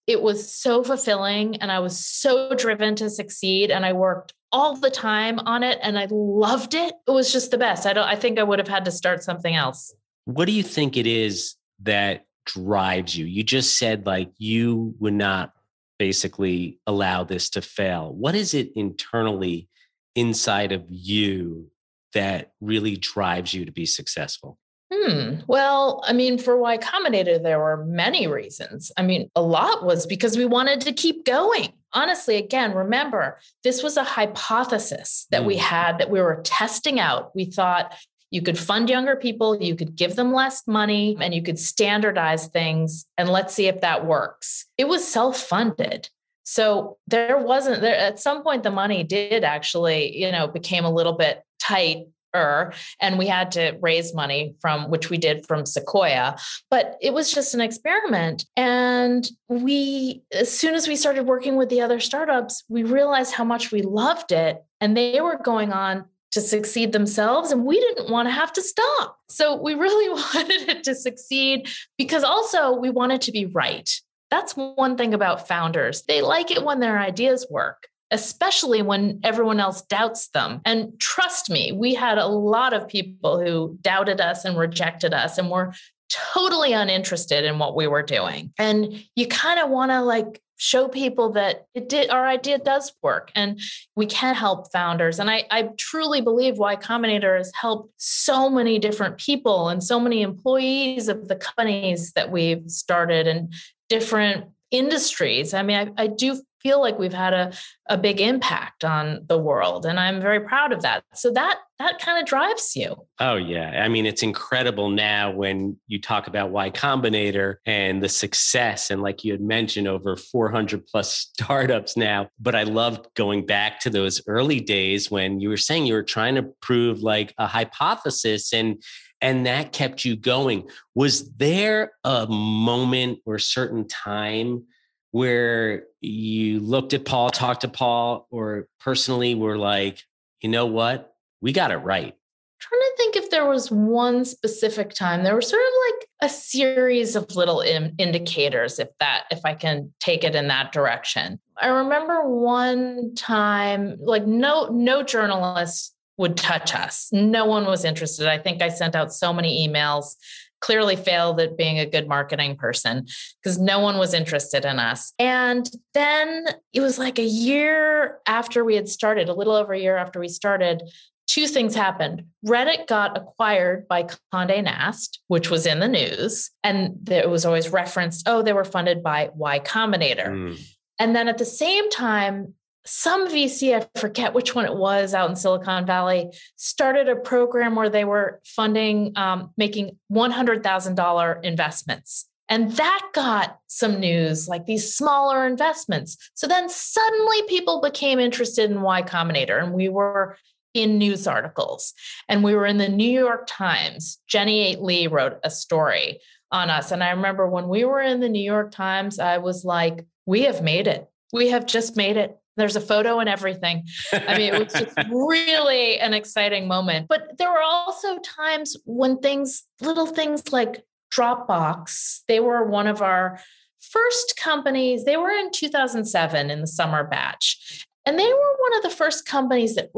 [0.07, 4.77] it was so fulfilling and I was so driven to succeed and I worked all
[4.77, 6.93] the time on it and I loved it.
[7.07, 7.87] It was just the best.
[7.87, 9.95] I don't I think I would have had to start something else.
[10.25, 13.27] What do you think it is that drives you?
[13.27, 15.53] You just said like you would not
[15.99, 18.13] basically allow this to fail.
[18.13, 19.69] What is it internally
[20.15, 21.71] inside of you
[22.15, 24.59] that really drives you to be successful?
[24.93, 25.37] Hmm.
[25.47, 28.93] Well, I mean, for Y Combinator, there were many reasons.
[28.97, 31.73] I mean, a lot was because we wanted to keep going.
[31.95, 35.47] Honestly, again, remember, this was a hypothesis that mm.
[35.47, 37.35] we had that we were testing out.
[37.35, 37.95] We thought
[38.33, 42.49] you could fund younger people, you could give them less money, and you could standardize
[42.49, 43.07] things.
[43.17, 44.67] And let's see if that works.
[44.77, 46.09] It was self funded.
[46.43, 50.91] So there wasn't there at some point the money did actually, you know, became a
[50.91, 56.37] little bit tight and we had to raise money from which we did from Sequoia.
[56.71, 58.47] But it was just an experiment.
[58.57, 63.45] And we, as soon as we started working with the other startups, we realized how
[63.45, 64.65] much we loved it.
[64.81, 68.63] And they were going on to succeed themselves and we didn't want to have to
[68.63, 69.19] stop.
[69.29, 73.89] So we really wanted it to succeed because also we wanted to be right.
[74.31, 76.03] That's one thing about founders.
[76.03, 80.63] They like it when their ideas work, especially when everyone else doubts them.
[80.65, 85.37] And trust me, we had a lot of people who doubted us and rejected us
[85.37, 85.75] and were
[86.09, 88.53] totally uninterested in what we were doing.
[88.59, 92.93] And you kind of want to like show people that it did our idea does
[93.03, 93.59] work and
[93.97, 95.19] we can help founders.
[95.19, 99.99] And i, I truly believe Y Combinator has helped so many different people and so
[99.99, 103.53] many employees of the companies that we've started and
[103.89, 105.53] different industries.
[105.53, 107.53] I mean i, I do feel like we've had a,
[107.89, 111.05] a big impact on the world and i'm very proud of that.
[111.15, 112.95] So that that kind of drives you.
[113.19, 113.83] Oh yeah.
[113.83, 119.03] I mean it's incredible now when you talk about y combinator and the success and
[119.03, 122.29] like you had mentioned over 400 plus startups now.
[122.39, 126.03] But i loved going back to those early days when you were saying you were
[126.03, 128.83] trying to prove like a hypothesis and
[129.21, 130.69] and that kept you going.
[130.97, 134.65] Was there a moment or a certain time
[135.13, 140.03] where you looked at Paul, talked to Paul, or personally were like,
[140.41, 141.15] you know what?
[141.41, 142.09] We got it right.
[142.09, 145.23] I'm trying to think if there was one specific time.
[145.23, 149.55] There was sort of like a series of little in- indicators, if that, if I
[149.55, 151.41] can take it in that direction.
[151.57, 157.09] I remember one time, like no, no journalist would touch us.
[157.13, 158.29] No one was interested.
[158.29, 160.17] I think I sent out so many emails
[160.63, 163.07] clearly failed at being a good marketing person
[163.43, 165.13] because no one was interested in us.
[165.19, 169.79] And then it was like a year after we had started, a little over a
[169.79, 170.83] year after we started,
[171.27, 172.25] two things happened.
[172.47, 177.69] Reddit got acquired by Condé Nast, which was in the news, and it was always
[177.69, 180.29] referenced, oh, they were funded by Y Combinator.
[180.29, 180.67] Mm.
[180.99, 185.31] And then at the same time, some VC, I forget which one it was out
[185.31, 192.29] in Silicon Valley, started a program where they were funding, um, making $100,000 investments.
[192.49, 196.19] And that got some news, like these smaller investments.
[196.35, 200.37] So then suddenly people became interested in Y Combinator, and we were
[200.75, 201.95] in news articles.
[202.29, 204.19] And we were in the New York Times.
[204.27, 206.93] Jenny Eight Lee wrote a story on us.
[206.93, 210.43] And I remember when we were in the New York Times, I was like, we
[210.43, 211.09] have made it.
[211.33, 212.39] We have just made it.
[212.57, 213.85] There's a photo and everything.
[214.13, 217.09] I mean, it was just really an exciting moment.
[217.09, 223.03] But there were also times when things, little things like Dropbox, they were one of
[223.03, 223.41] our
[223.81, 227.87] first companies, they were in 2007 in the summer batch.
[228.05, 229.93] And they were one of the first companies that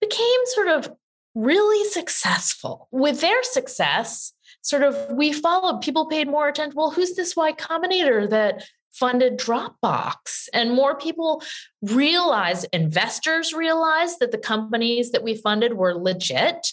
[0.00, 0.92] became sort of
[1.34, 2.88] really successful.
[2.90, 6.74] With their success, sort of we followed, people paid more attention.
[6.76, 8.64] Well, who's this Y Combinator that
[8.98, 10.48] funded Dropbox?
[10.52, 11.42] And more people
[11.82, 16.66] realized, investors realized that the companies that we funded were legit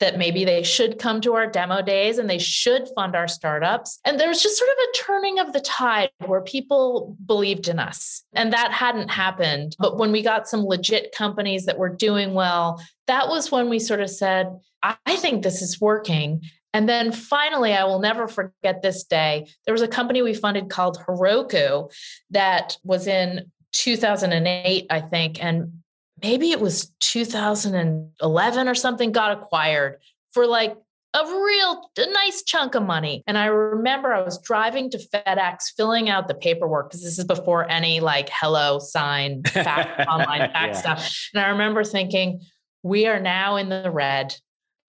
[0.00, 3.98] that maybe they should come to our demo days and they should fund our startups.
[4.04, 7.78] And there was just sort of a turning of the tide where people believed in
[7.78, 8.22] us.
[8.32, 9.76] And that hadn't happened.
[9.78, 13.78] But when we got some legit companies that were doing well, that was when we
[13.78, 14.48] sort of said,
[14.82, 16.42] I think this is working.
[16.78, 19.48] And then finally, I will never forget this day.
[19.64, 21.92] There was a company we funded called Heroku
[22.30, 25.42] that was in 2008, I think.
[25.42, 25.82] And
[26.22, 29.96] maybe it was 2011 or something, got acquired
[30.30, 30.76] for like
[31.14, 33.24] a real a nice chunk of money.
[33.26, 37.24] And I remember I was driving to FedEx filling out the paperwork because this is
[37.24, 40.80] before any like HelloSign fax, online fax yeah.
[40.80, 41.28] stuff.
[41.34, 42.40] And I remember thinking,
[42.84, 44.36] we are now in the red.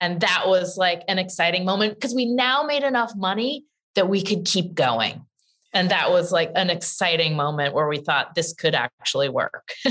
[0.02, 4.22] And that was like an exciting moment because we now made enough money that we
[4.22, 5.26] could keep going.
[5.74, 9.70] And that was like an exciting moment where we thought this could actually work.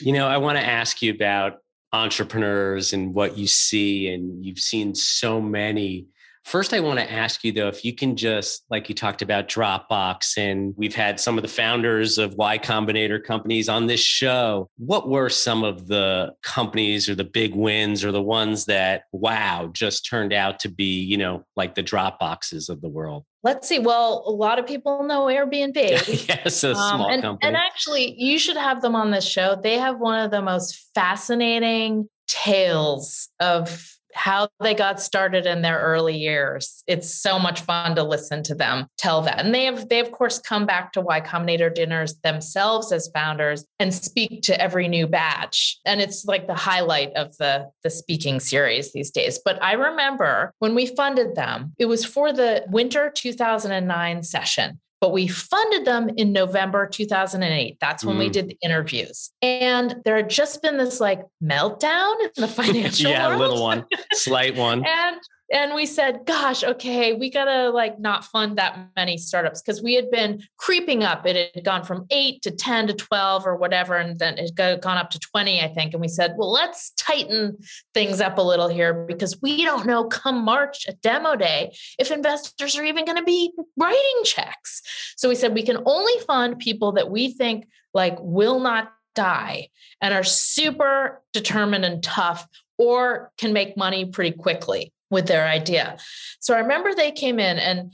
[0.00, 1.58] You know i want to ask you about
[1.92, 6.06] entrepreneurs and what you see and you've seen so many
[6.46, 9.48] First, I want to ask you though, if you can just, like you talked about
[9.48, 14.70] Dropbox, and we've had some of the founders of Y Combinator companies on this show.
[14.78, 19.70] What were some of the companies or the big wins or the ones that, wow,
[19.72, 23.24] just turned out to be, you know, like the Dropboxes of the world?
[23.42, 23.80] Let's see.
[23.80, 25.74] Well, a lot of people know Airbnb.
[26.28, 27.48] yes, a small um, and, company.
[27.48, 29.58] And actually, you should have them on this show.
[29.60, 35.78] They have one of the most fascinating tales of how they got started in their
[35.78, 36.82] early years.
[36.86, 39.44] It's so much fun to listen to them tell that.
[39.44, 43.64] And they have they of course come back to Y Combinator dinners themselves as founders
[43.78, 45.78] and speak to every new batch.
[45.84, 49.38] And it's like the highlight of the the speaking series these days.
[49.44, 55.12] But I remember when we funded them, it was for the winter 2009 session but
[55.12, 57.78] we funded them in November 2008.
[57.80, 58.18] That's when mm.
[58.18, 59.30] we did the interviews.
[59.40, 63.38] And there had just been this like meltdown in the financial yeah, world.
[63.38, 63.84] little one,
[64.14, 64.84] slight one.
[64.84, 65.20] and
[65.52, 69.62] and we said gosh okay we gotta like not fund that many startups.
[69.62, 71.26] Because we had been creeping up.
[71.26, 74.80] It had gone from 8 to 10 to 12 or whatever and then it had
[74.80, 75.92] gone up to 20 i think.
[75.92, 77.58] And we said well let's tighten
[77.94, 82.10] things up a little here because we don't know come march at demo day if
[82.10, 84.82] investors are even going to be writing checks.
[85.16, 89.68] So we said we can only fund people that we think like will not die
[90.00, 92.46] and are super determined and tough
[92.78, 95.96] or can make money pretty quickly with their idea.
[96.40, 97.92] So I remember they came in and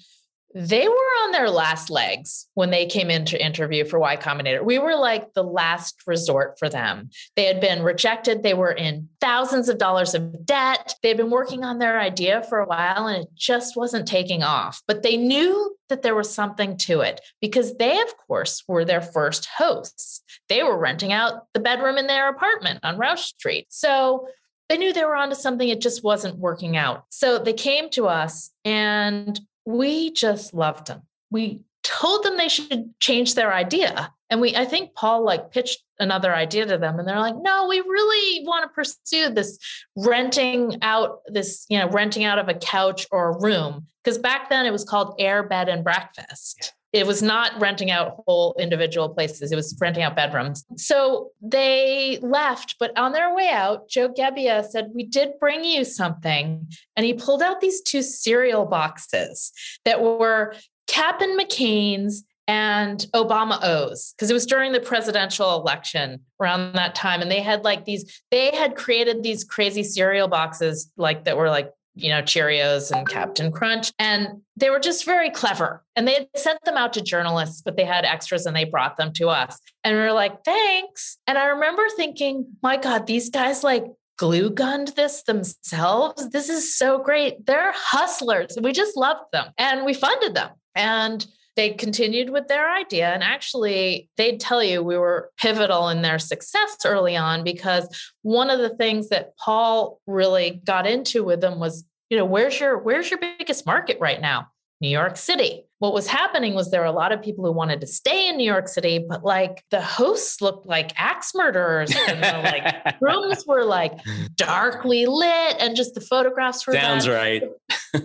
[0.55, 0.95] they were
[1.25, 4.63] on their last legs when they came in to interview for Y Combinator.
[4.63, 7.11] We were like the last resort for them.
[7.37, 8.43] They had been rejected.
[8.43, 10.95] They were in thousands of dollars of debt.
[11.03, 14.43] They had been working on their idea for a while and it just wasn't taking
[14.43, 14.83] off.
[14.87, 19.03] But they knew that there was something to it because they, of course, were their
[19.03, 20.23] first hosts.
[20.49, 23.67] They were renting out the bedroom in their apartment on Rausch Street.
[23.71, 24.27] So
[24.73, 25.69] they knew they were onto something.
[25.69, 27.05] It just wasn't working out.
[27.11, 31.03] So they came to us and we just loved them.
[31.31, 34.15] We told them they should change their idea.
[34.31, 37.67] And we, I think Paul like pitched another idea to them and they're like, no,
[37.69, 39.59] we really want to pursue this
[39.95, 43.89] renting out this, you know, renting out of a couch or a room.
[44.03, 48.23] Because back then it was called air bed and breakfast it was not renting out
[48.27, 49.51] whole individual places.
[49.51, 50.65] It was renting out bedrooms.
[50.77, 55.85] So they left but on their way out joe gebbia said we did bring you
[55.85, 56.67] something.
[56.97, 59.53] And he pulled out these two cereal boxes
[59.85, 60.55] that were
[60.87, 67.23] captain mccain's and Obama O's because it was during the presidential election around that time.
[67.23, 71.49] And they had like these, they had created these crazy cereal boxes like that were
[71.49, 73.93] like you know, Cheerios and Cap'n Crunch.
[73.99, 75.85] And they were just very clever.
[75.95, 78.97] And they had sent them out to journalists, but they had extras and they brought
[78.97, 79.59] them to us.
[79.85, 81.19] And we were like, thanks.
[81.27, 83.85] And I remember thinking, my God, these guys like
[84.17, 86.31] glue gunned this themselves.
[86.31, 87.45] This is so great.
[87.47, 88.57] They're hustlers.
[88.61, 90.51] We just loved them and we funded them.
[90.75, 91.27] And
[91.57, 93.13] they continued with their idea.
[93.13, 97.89] And actually, they'd tell you we were pivotal in their success early on because
[98.23, 102.59] one of the things that Paul really got into with them was, you know, where's
[102.59, 104.49] your where's your biggest market right now?
[104.83, 105.65] New York City.
[105.79, 108.37] What was happening was there were a lot of people who wanted to stay in
[108.37, 111.95] New York City, but like the hosts looked like axe murderers.
[112.09, 113.93] And the like rooms were like
[114.35, 117.45] darkly lit and just the photographs were sounds right.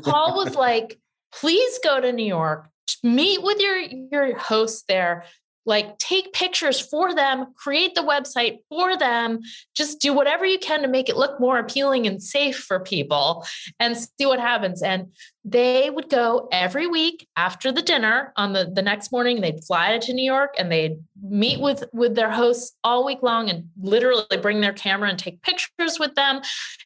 [0.03, 0.99] Paul was like,
[1.33, 2.69] please go to New York,
[3.03, 5.25] meet with your your host there.
[5.65, 9.41] Like take pictures for them create the website for them.
[9.75, 13.45] Just do whatever you can to make it look more appealing and safe for people
[13.77, 14.81] and see what happens.
[14.81, 15.07] And
[15.49, 19.97] they would go every week after the dinner on the, the next morning they'd fly
[19.97, 24.25] to new york and they'd meet with with their hosts all week long and literally
[24.41, 26.41] bring their camera and take pictures with them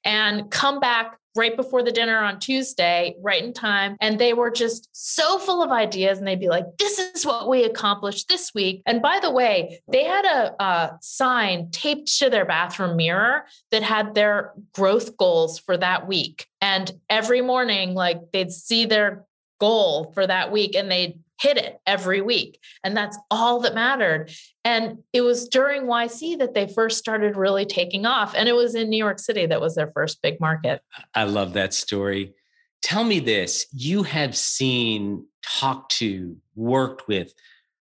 [0.06, 3.96] and come back right before the dinner on Tuesday, right in time.
[4.02, 6.18] And they were just so full of ideas.
[6.18, 8.82] And they'd be like, this is what we accomplished this week.
[8.86, 13.84] And by the way, they had a, a sign taped to their bathroom mirror that
[13.84, 16.48] had their growth goals for that week.
[16.62, 19.26] And every morning, like they'd see their
[19.60, 22.60] goal for that week and they'd hit it every week.
[22.84, 24.32] And that's all that mattered.
[24.64, 28.36] And it was during YC that they first started really taking off.
[28.36, 30.82] And it was in New York City that was their first big market.
[31.16, 32.34] I love that story.
[32.82, 37.34] Tell me this you have seen, talked to, worked with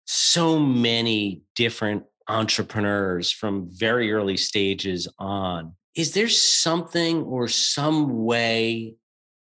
[0.05, 5.73] so many different entrepreneurs from very early stages on.
[5.95, 8.95] Is there something or some way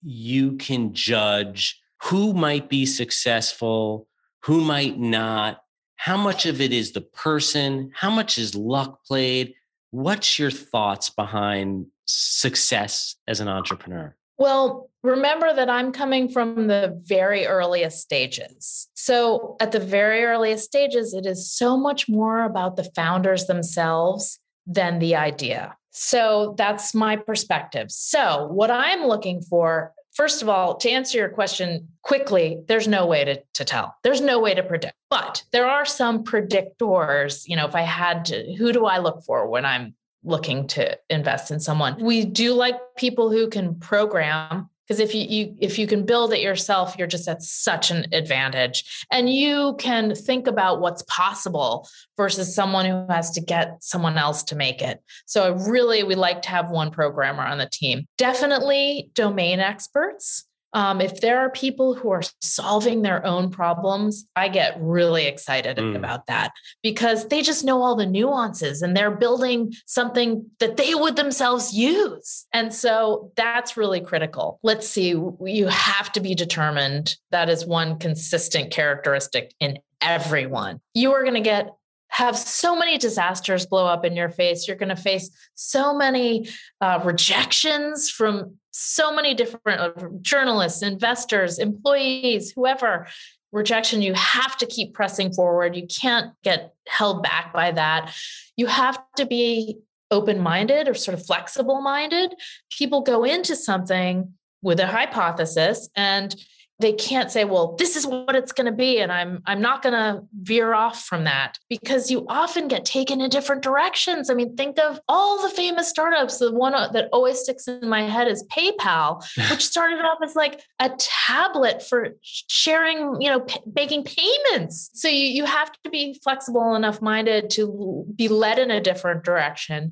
[0.03, 4.07] you can judge who might be successful,
[4.43, 5.63] who might not,
[5.95, 9.53] how much of it is the person, how much is luck played?
[9.91, 14.15] What's your thoughts behind success as an entrepreneur?
[14.37, 18.89] Well, remember that I'm coming from the very earliest stages.
[18.95, 24.39] So, at the very earliest stages, it is so much more about the founders themselves
[24.65, 25.77] than the idea.
[25.91, 27.91] So, that's my perspective.
[27.91, 33.05] So, what I'm looking for first of all, to answer your question quickly, there's no
[33.05, 33.95] way to, to tell.
[34.03, 34.95] There's no way to predict.
[35.09, 37.47] But there are some predictors.
[37.47, 40.97] You know, if I had to, who do I look for when I'm looking to
[41.09, 42.01] invest in someone?
[42.01, 46.33] We do like people who can program because if you, you if you can build
[46.33, 49.05] it yourself you're just at such an advantage.
[49.11, 51.87] And you can think about what's possible
[52.17, 55.01] versus someone who has to get someone else to make it.
[55.25, 58.07] So really we like to have one programmer on the team.
[58.17, 64.49] Definitely domain experts um, if there are people who are solving their own problems, I
[64.49, 65.95] get really excited mm.
[65.95, 66.51] about that
[66.81, 71.73] because they just know all the nuances and they're building something that they would themselves
[71.73, 72.45] use.
[72.53, 74.59] And so that's really critical.
[74.63, 77.17] Let's see, you have to be determined.
[77.29, 80.81] That is one consistent characteristic in everyone.
[80.93, 81.69] You are going to get
[82.09, 84.67] have so many disasters blow up in your face.
[84.67, 86.47] You're going to face so many
[86.79, 93.07] uh, rejections from so many different uh, journalists, investors, employees, whoever.
[93.51, 95.75] Rejection, you have to keep pressing forward.
[95.75, 98.13] You can't get held back by that.
[98.57, 99.77] You have to be
[100.09, 102.33] open minded or sort of flexible minded.
[102.75, 106.35] People go into something with a hypothesis and
[106.79, 109.81] they can't say well this is what it's going to be and i'm i'm not
[109.81, 114.29] going to veer off from that because you often get taken in different directions.
[114.29, 117.87] I mean think of all the famous startups the one uh, that always sticks in
[117.87, 123.41] my head is paypal which started off as like a tablet for sharing you know
[123.41, 124.89] p- making payments.
[124.93, 129.23] So you, you have to be flexible enough minded to be led in a different
[129.23, 129.91] direction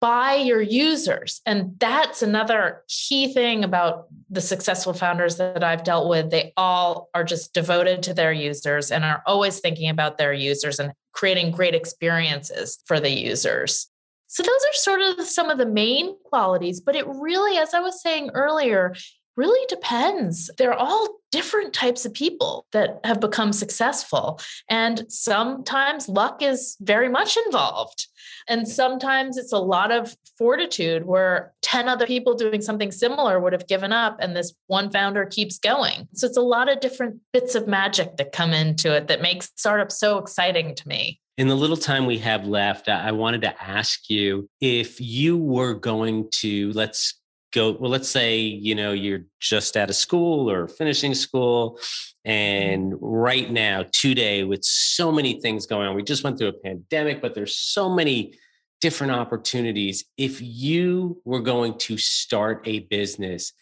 [0.00, 1.42] by your users.
[1.44, 6.30] And that's another key thing about the successful founders that I've dealt with.
[6.30, 10.80] They all are just devoted to their users and are always thinking about their users
[10.80, 13.88] and creating great experiences for the users.
[14.26, 17.80] So, those are sort of some of the main qualities, but it really, as I
[17.80, 18.94] was saying earlier,
[19.36, 20.50] really depends.
[20.58, 24.40] They're all different types of people that have become successful.
[24.68, 28.08] And sometimes luck is very much involved.
[28.48, 33.52] And sometimes it's a lot of fortitude where 10 other people doing something similar would
[33.52, 36.08] have given up and this one founder keeps going.
[36.14, 39.50] So it's a lot of different bits of magic that come into it that makes
[39.54, 41.20] startups so exciting to me.
[41.38, 45.74] In the little time we have left, I wanted to ask you if you were
[45.74, 47.19] going to, let's
[47.52, 52.30] go well let's say you know you're just out of school or finishing school mm-hmm.
[52.30, 56.52] and right now today with so many things going on we just went through a
[56.52, 58.34] pandemic but there's so many
[58.80, 60.04] different opportunities.
[60.16, 63.52] If you were going to start a business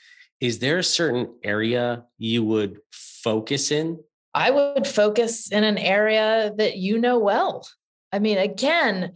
[0.40, 3.98] is there a certain area you would focus in?
[4.34, 7.66] I would focus in an area that you know well.
[8.12, 9.14] I mean, again,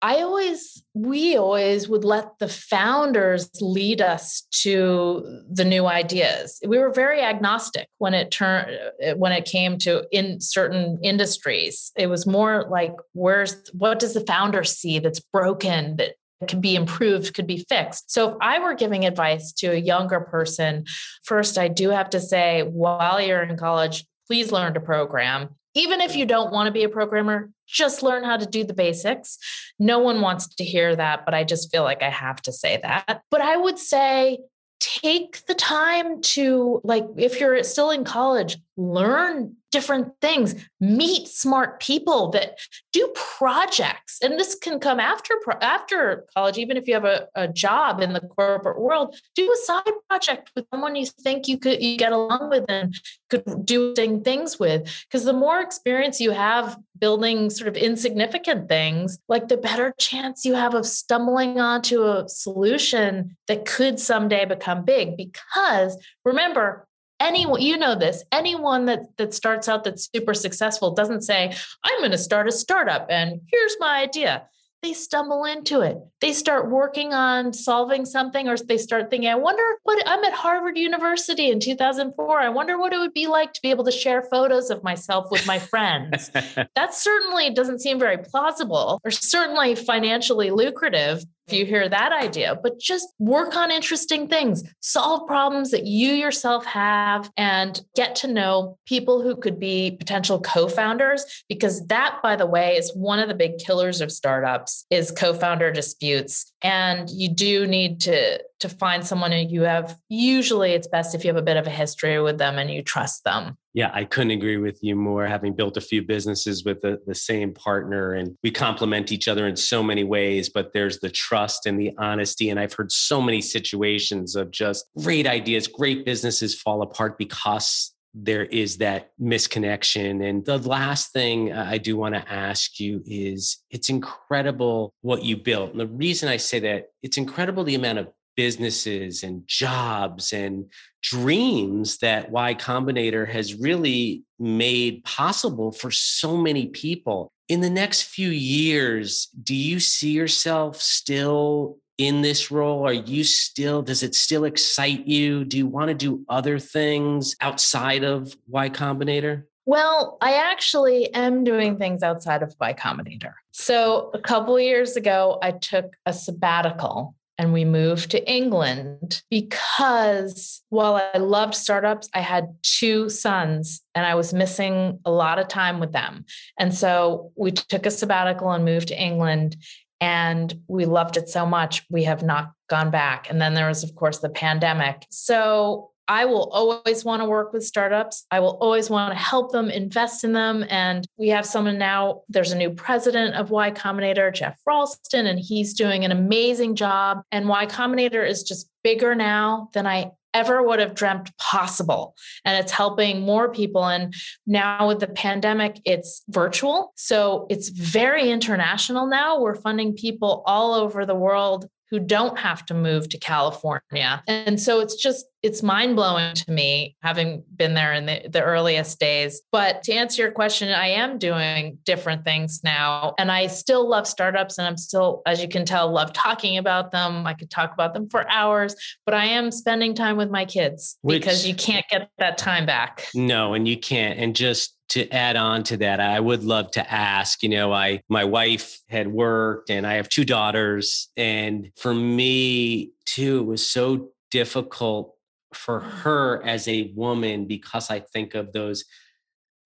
[0.00, 6.60] I always, we always would let the founders lead us to the new ideas.
[6.66, 8.70] We were very agnostic when it turned
[9.04, 11.90] uh, when it came to in certain industries.
[11.96, 16.14] It was more like, where's what does the founder see that's broken that
[16.46, 18.12] can be improved, could be fixed.
[18.12, 20.84] So if I were giving advice to a younger person,
[21.24, 25.56] first I do have to say, while you're in college, please learn to program.
[25.78, 28.74] Even if you don't want to be a programmer, just learn how to do the
[28.74, 29.38] basics.
[29.78, 32.80] No one wants to hear that, but I just feel like I have to say
[32.82, 33.22] that.
[33.30, 34.40] But I would say
[34.80, 41.78] take the time to like if you're still in college learn different things meet smart
[41.78, 42.58] people that
[42.92, 47.46] do projects and this can come after after college even if you have a, a
[47.46, 51.82] job in the corporate world do a side project with someone you think you could
[51.82, 52.94] you get along with and
[53.28, 55.04] could do things with.
[55.06, 60.44] Because the more experience you have building sort of insignificant things like the better chance
[60.44, 65.16] you have of stumbling onto a solution that could someday become big.
[65.16, 66.87] Because remember
[67.20, 71.52] anyone you know this anyone that that starts out that's super successful doesn't say
[71.84, 74.46] i'm going to start a startup and here's my idea
[74.82, 75.98] they stumble into it.
[76.20, 80.32] They start working on solving something, or they start thinking, I wonder what I'm at
[80.32, 82.40] Harvard University in 2004.
[82.40, 85.32] I wonder what it would be like to be able to share photos of myself
[85.32, 86.30] with my friends.
[86.76, 92.58] that certainly doesn't seem very plausible or certainly financially lucrative, if you hear that idea,
[92.62, 98.28] but just work on interesting things, solve problems that you yourself have, and get to
[98.28, 101.24] know people who could be potential co founders.
[101.48, 105.72] Because that, by the way, is one of the big killers of startups is co-founder
[105.72, 111.14] disputes and you do need to to find someone who you have usually it's best
[111.14, 113.56] if you have a bit of a history with them and you trust them.
[113.74, 117.14] Yeah i couldn't agree with you more having built a few businesses with the, the
[117.14, 121.66] same partner and we complement each other in so many ways but there's the trust
[121.66, 126.60] and the honesty and i've heard so many situations of just great ideas great businesses
[126.60, 130.28] fall apart because there is that misconnection.
[130.28, 135.36] And the last thing I do want to ask you is it's incredible what you
[135.36, 135.72] built.
[135.72, 140.66] And the reason I say that, it's incredible the amount of businesses and jobs and
[141.02, 147.32] dreams that Y Combinator has really made possible for so many people.
[147.48, 152.86] In the next few years, do you see yourself still in this role?
[152.86, 155.44] Are you still, does it still excite you?
[155.44, 159.44] Do you want to do other things outside of Y Combinator?
[159.66, 163.34] Well, I actually am doing things outside of Y Combinator.
[163.50, 170.62] So a couple years ago, I took a sabbatical and we moved to England because
[170.70, 175.48] while I loved startups, I had two sons and I was missing a lot of
[175.48, 176.24] time with them.
[176.58, 179.56] And so we took a sabbatical and moved to England
[180.00, 183.82] and we loved it so much we have not gone back and then there was
[183.82, 188.24] of course the pandemic so I will always want to work with startups.
[188.30, 190.64] I will always want to help them, invest in them.
[190.70, 195.38] And we have someone now, there's a new president of Y Combinator, Geoff Ralston, and
[195.38, 197.20] he's doing an amazing job.
[197.30, 202.14] And Y Combinator is just bigger now than I ever would have dreamt possible.
[202.44, 203.86] And it's helping more people.
[203.86, 204.14] And
[204.46, 206.92] now with the pandemic, it's virtual.
[206.96, 209.40] So it's very international now.
[209.40, 214.22] We're funding people all over the world who don't have to move to California.
[214.26, 218.42] And so it's just, it's mind blowing to me having been there in the, the
[218.42, 219.40] earliest days.
[219.52, 223.14] But to answer your question, I am doing different things now.
[223.18, 226.90] And I still love startups and I'm still, as you can tell, love talking about
[226.90, 227.26] them.
[227.26, 228.74] I could talk about them for hours,
[229.06, 232.66] but I am spending time with my kids Which, because you can't get that time
[232.66, 233.08] back.
[233.14, 234.18] No, and you can't.
[234.18, 238.02] And just to add on to that, I would love to ask, you know, I
[238.08, 243.68] my wife had worked and I have two daughters and for me too it was
[243.68, 245.14] so difficult
[245.54, 248.84] for her as a woman because I think of those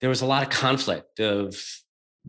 [0.01, 1.57] there was a lot of conflict of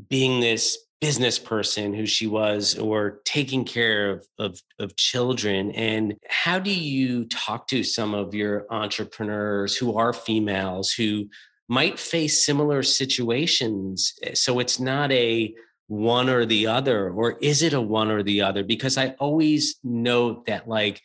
[0.09, 5.69] being this business person who she was or taking care of, of, of children.
[5.71, 11.27] And how do you talk to some of your entrepreneurs who are females who
[11.67, 14.13] might face similar situations.
[14.23, 15.53] Eh, so it's not a
[15.87, 18.63] one or the other, or is it a one or the other?
[18.63, 21.01] Because I always note that, like,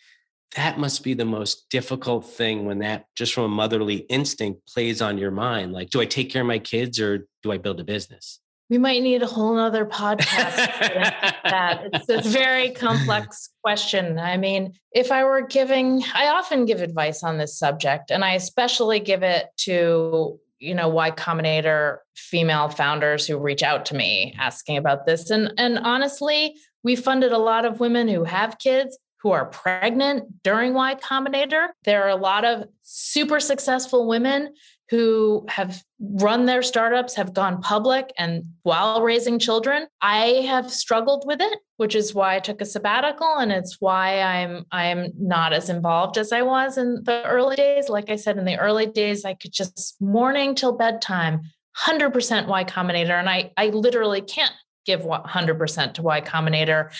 [0.56, 5.02] that must be the most difficult thing when that just from a motherly instinct plays
[5.02, 5.72] on your mind.
[5.72, 8.40] Like, do I take care of my kids or do I build a business?
[8.70, 10.56] We might need a whole nother podcast.
[11.44, 14.18] that it's a very complex question.
[14.18, 18.34] I mean, if I were giving, I often give advice on this subject, and I
[18.34, 24.34] especially give it to you know Y Combinator female founders who reach out to me
[24.38, 25.30] asking about this.
[25.30, 30.42] And and honestly we funded a lot of women who have kids who are pregnant
[30.42, 34.52] during y combinator there are a lot of super successful women
[34.90, 41.24] who have run their startups, have gone public, and while raising children, I have struggled
[41.26, 45.52] with it, which is why I took a sabbatical, and it's why I'm I'm not
[45.52, 47.88] as involved as I was in the early days.
[47.88, 51.42] Like I said, in the early days, I could just morning till bedtime,
[51.76, 54.54] 100% Y Combinator, and I I literally can't
[54.86, 56.90] give 100% to Y Combinator.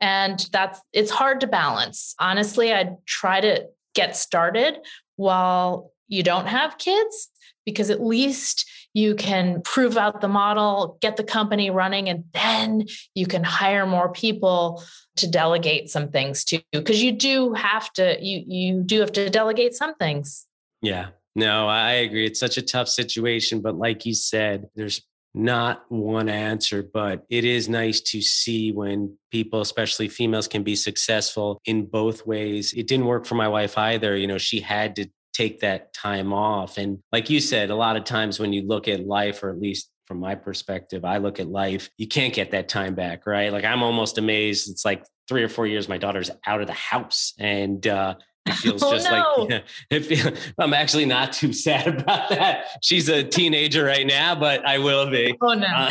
[0.00, 2.14] And that's it's hard to balance.
[2.18, 4.78] Honestly, I'd try to get started
[5.16, 7.28] while you don't have kids
[7.66, 12.86] because at least you can prove out the model, get the company running, and then
[13.14, 14.82] you can hire more people
[15.16, 19.28] to delegate some things to because you do have to you you do have to
[19.28, 20.46] delegate some things.
[20.80, 21.08] Yeah.
[21.34, 22.26] No, I agree.
[22.26, 25.02] It's such a tough situation, but like you said, there's
[25.34, 30.74] not one answer, but it is nice to see when people, especially females, can be
[30.74, 32.72] successful in both ways.
[32.72, 34.16] It didn't work for my wife either.
[34.16, 36.78] You know, she had to take that time off.
[36.78, 39.60] And like you said, a lot of times when you look at life, or at
[39.60, 43.52] least from my perspective, I look at life, you can't get that time back, right?
[43.52, 44.70] Like I'm almost amazed.
[44.70, 47.34] It's like three or four years, my daughter's out of the house.
[47.38, 48.14] And uh,
[48.48, 49.46] it feels oh, just no.
[49.48, 52.66] like it feel, I'm actually not too sad about that.
[52.82, 55.36] She's a teenager right now, but I will be.
[55.40, 55.66] Oh no.
[55.66, 55.90] Uh,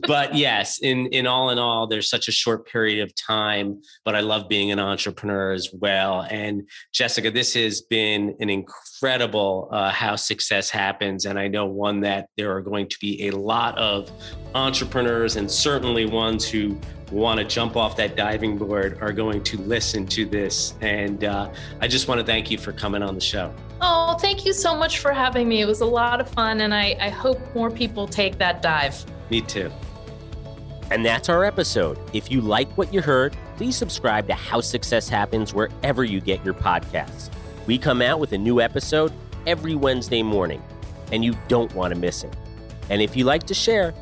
[0.06, 3.82] but yes, in in all in all, there's such a short period of time.
[4.04, 6.26] But I love being an entrepreneur as well.
[6.30, 12.00] And Jessica, this has been an incredible uh, how success happens, and I know one
[12.00, 14.10] that there are going to be a lot of
[14.54, 16.78] entrepreneurs and certainly ones who
[17.10, 20.74] want to jump off that diving board are going to listen to this.
[20.80, 23.54] And uh, I just want to thank you for coming on the show.
[23.80, 25.60] Oh, thank you so much for having me.
[25.60, 29.04] It was a lot of fun, and I, I hope more people take that dive.
[29.30, 29.70] Me too.
[30.90, 31.98] And that's our episode.
[32.12, 36.44] If you like what you heard, please subscribe to How Success Happens wherever you get
[36.44, 37.30] your podcasts.
[37.66, 39.12] We come out with a new episode
[39.46, 40.62] every Wednesday morning,
[41.10, 42.34] and you don't want to miss it.
[42.90, 43.94] And if you like to share,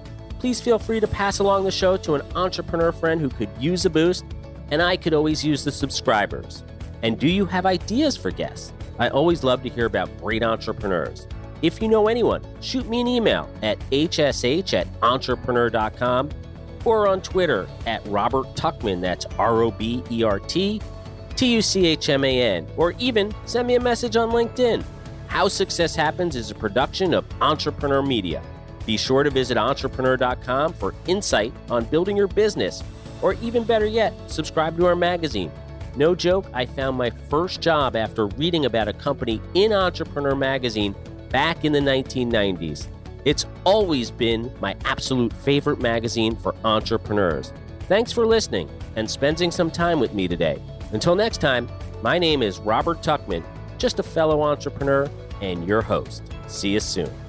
[0.42, 3.84] please feel free to pass along the show to an entrepreneur friend who could use
[3.84, 4.24] a boost,
[4.72, 6.64] and I could always use the subscribers.
[7.02, 8.72] And do you have ideas for guests?
[8.98, 11.28] I always love to hear about great entrepreneurs.
[11.62, 16.30] If you know anyone, shoot me an email at hsh at entrepreneur.com
[16.84, 20.82] or on Twitter at Robert Tuchman, that's R O B E R T
[21.36, 24.82] T U C H M A N, or even send me a message on LinkedIn.
[25.28, 28.42] How Success Happens is a production of Entrepreneur Media.
[28.86, 32.82] Be sure to visit entrepreneur.com for insight on building your business,
[33.20, 35.50] or even better yet, subscribe to our magazine.
[35.94, 40.94] No joke, I found my first job after reading about a company in Entrepreneur Magazine
[41.28, 42.88] back in the 1990s.
[43.24, 47.52] It's always been my absolute favorite magazine for entrepreneurs.
[47.88, 50.60] Thanks for listening and spending some time with me today.
[50.92, 51.68] Until next time,
[52.02, 53.44] my name is Robert Tuchman,
[53.78, 55.08] just a fellow entrepreneur
[55.40, 56.22] and your host.
[56.48, 57.21] See you soon.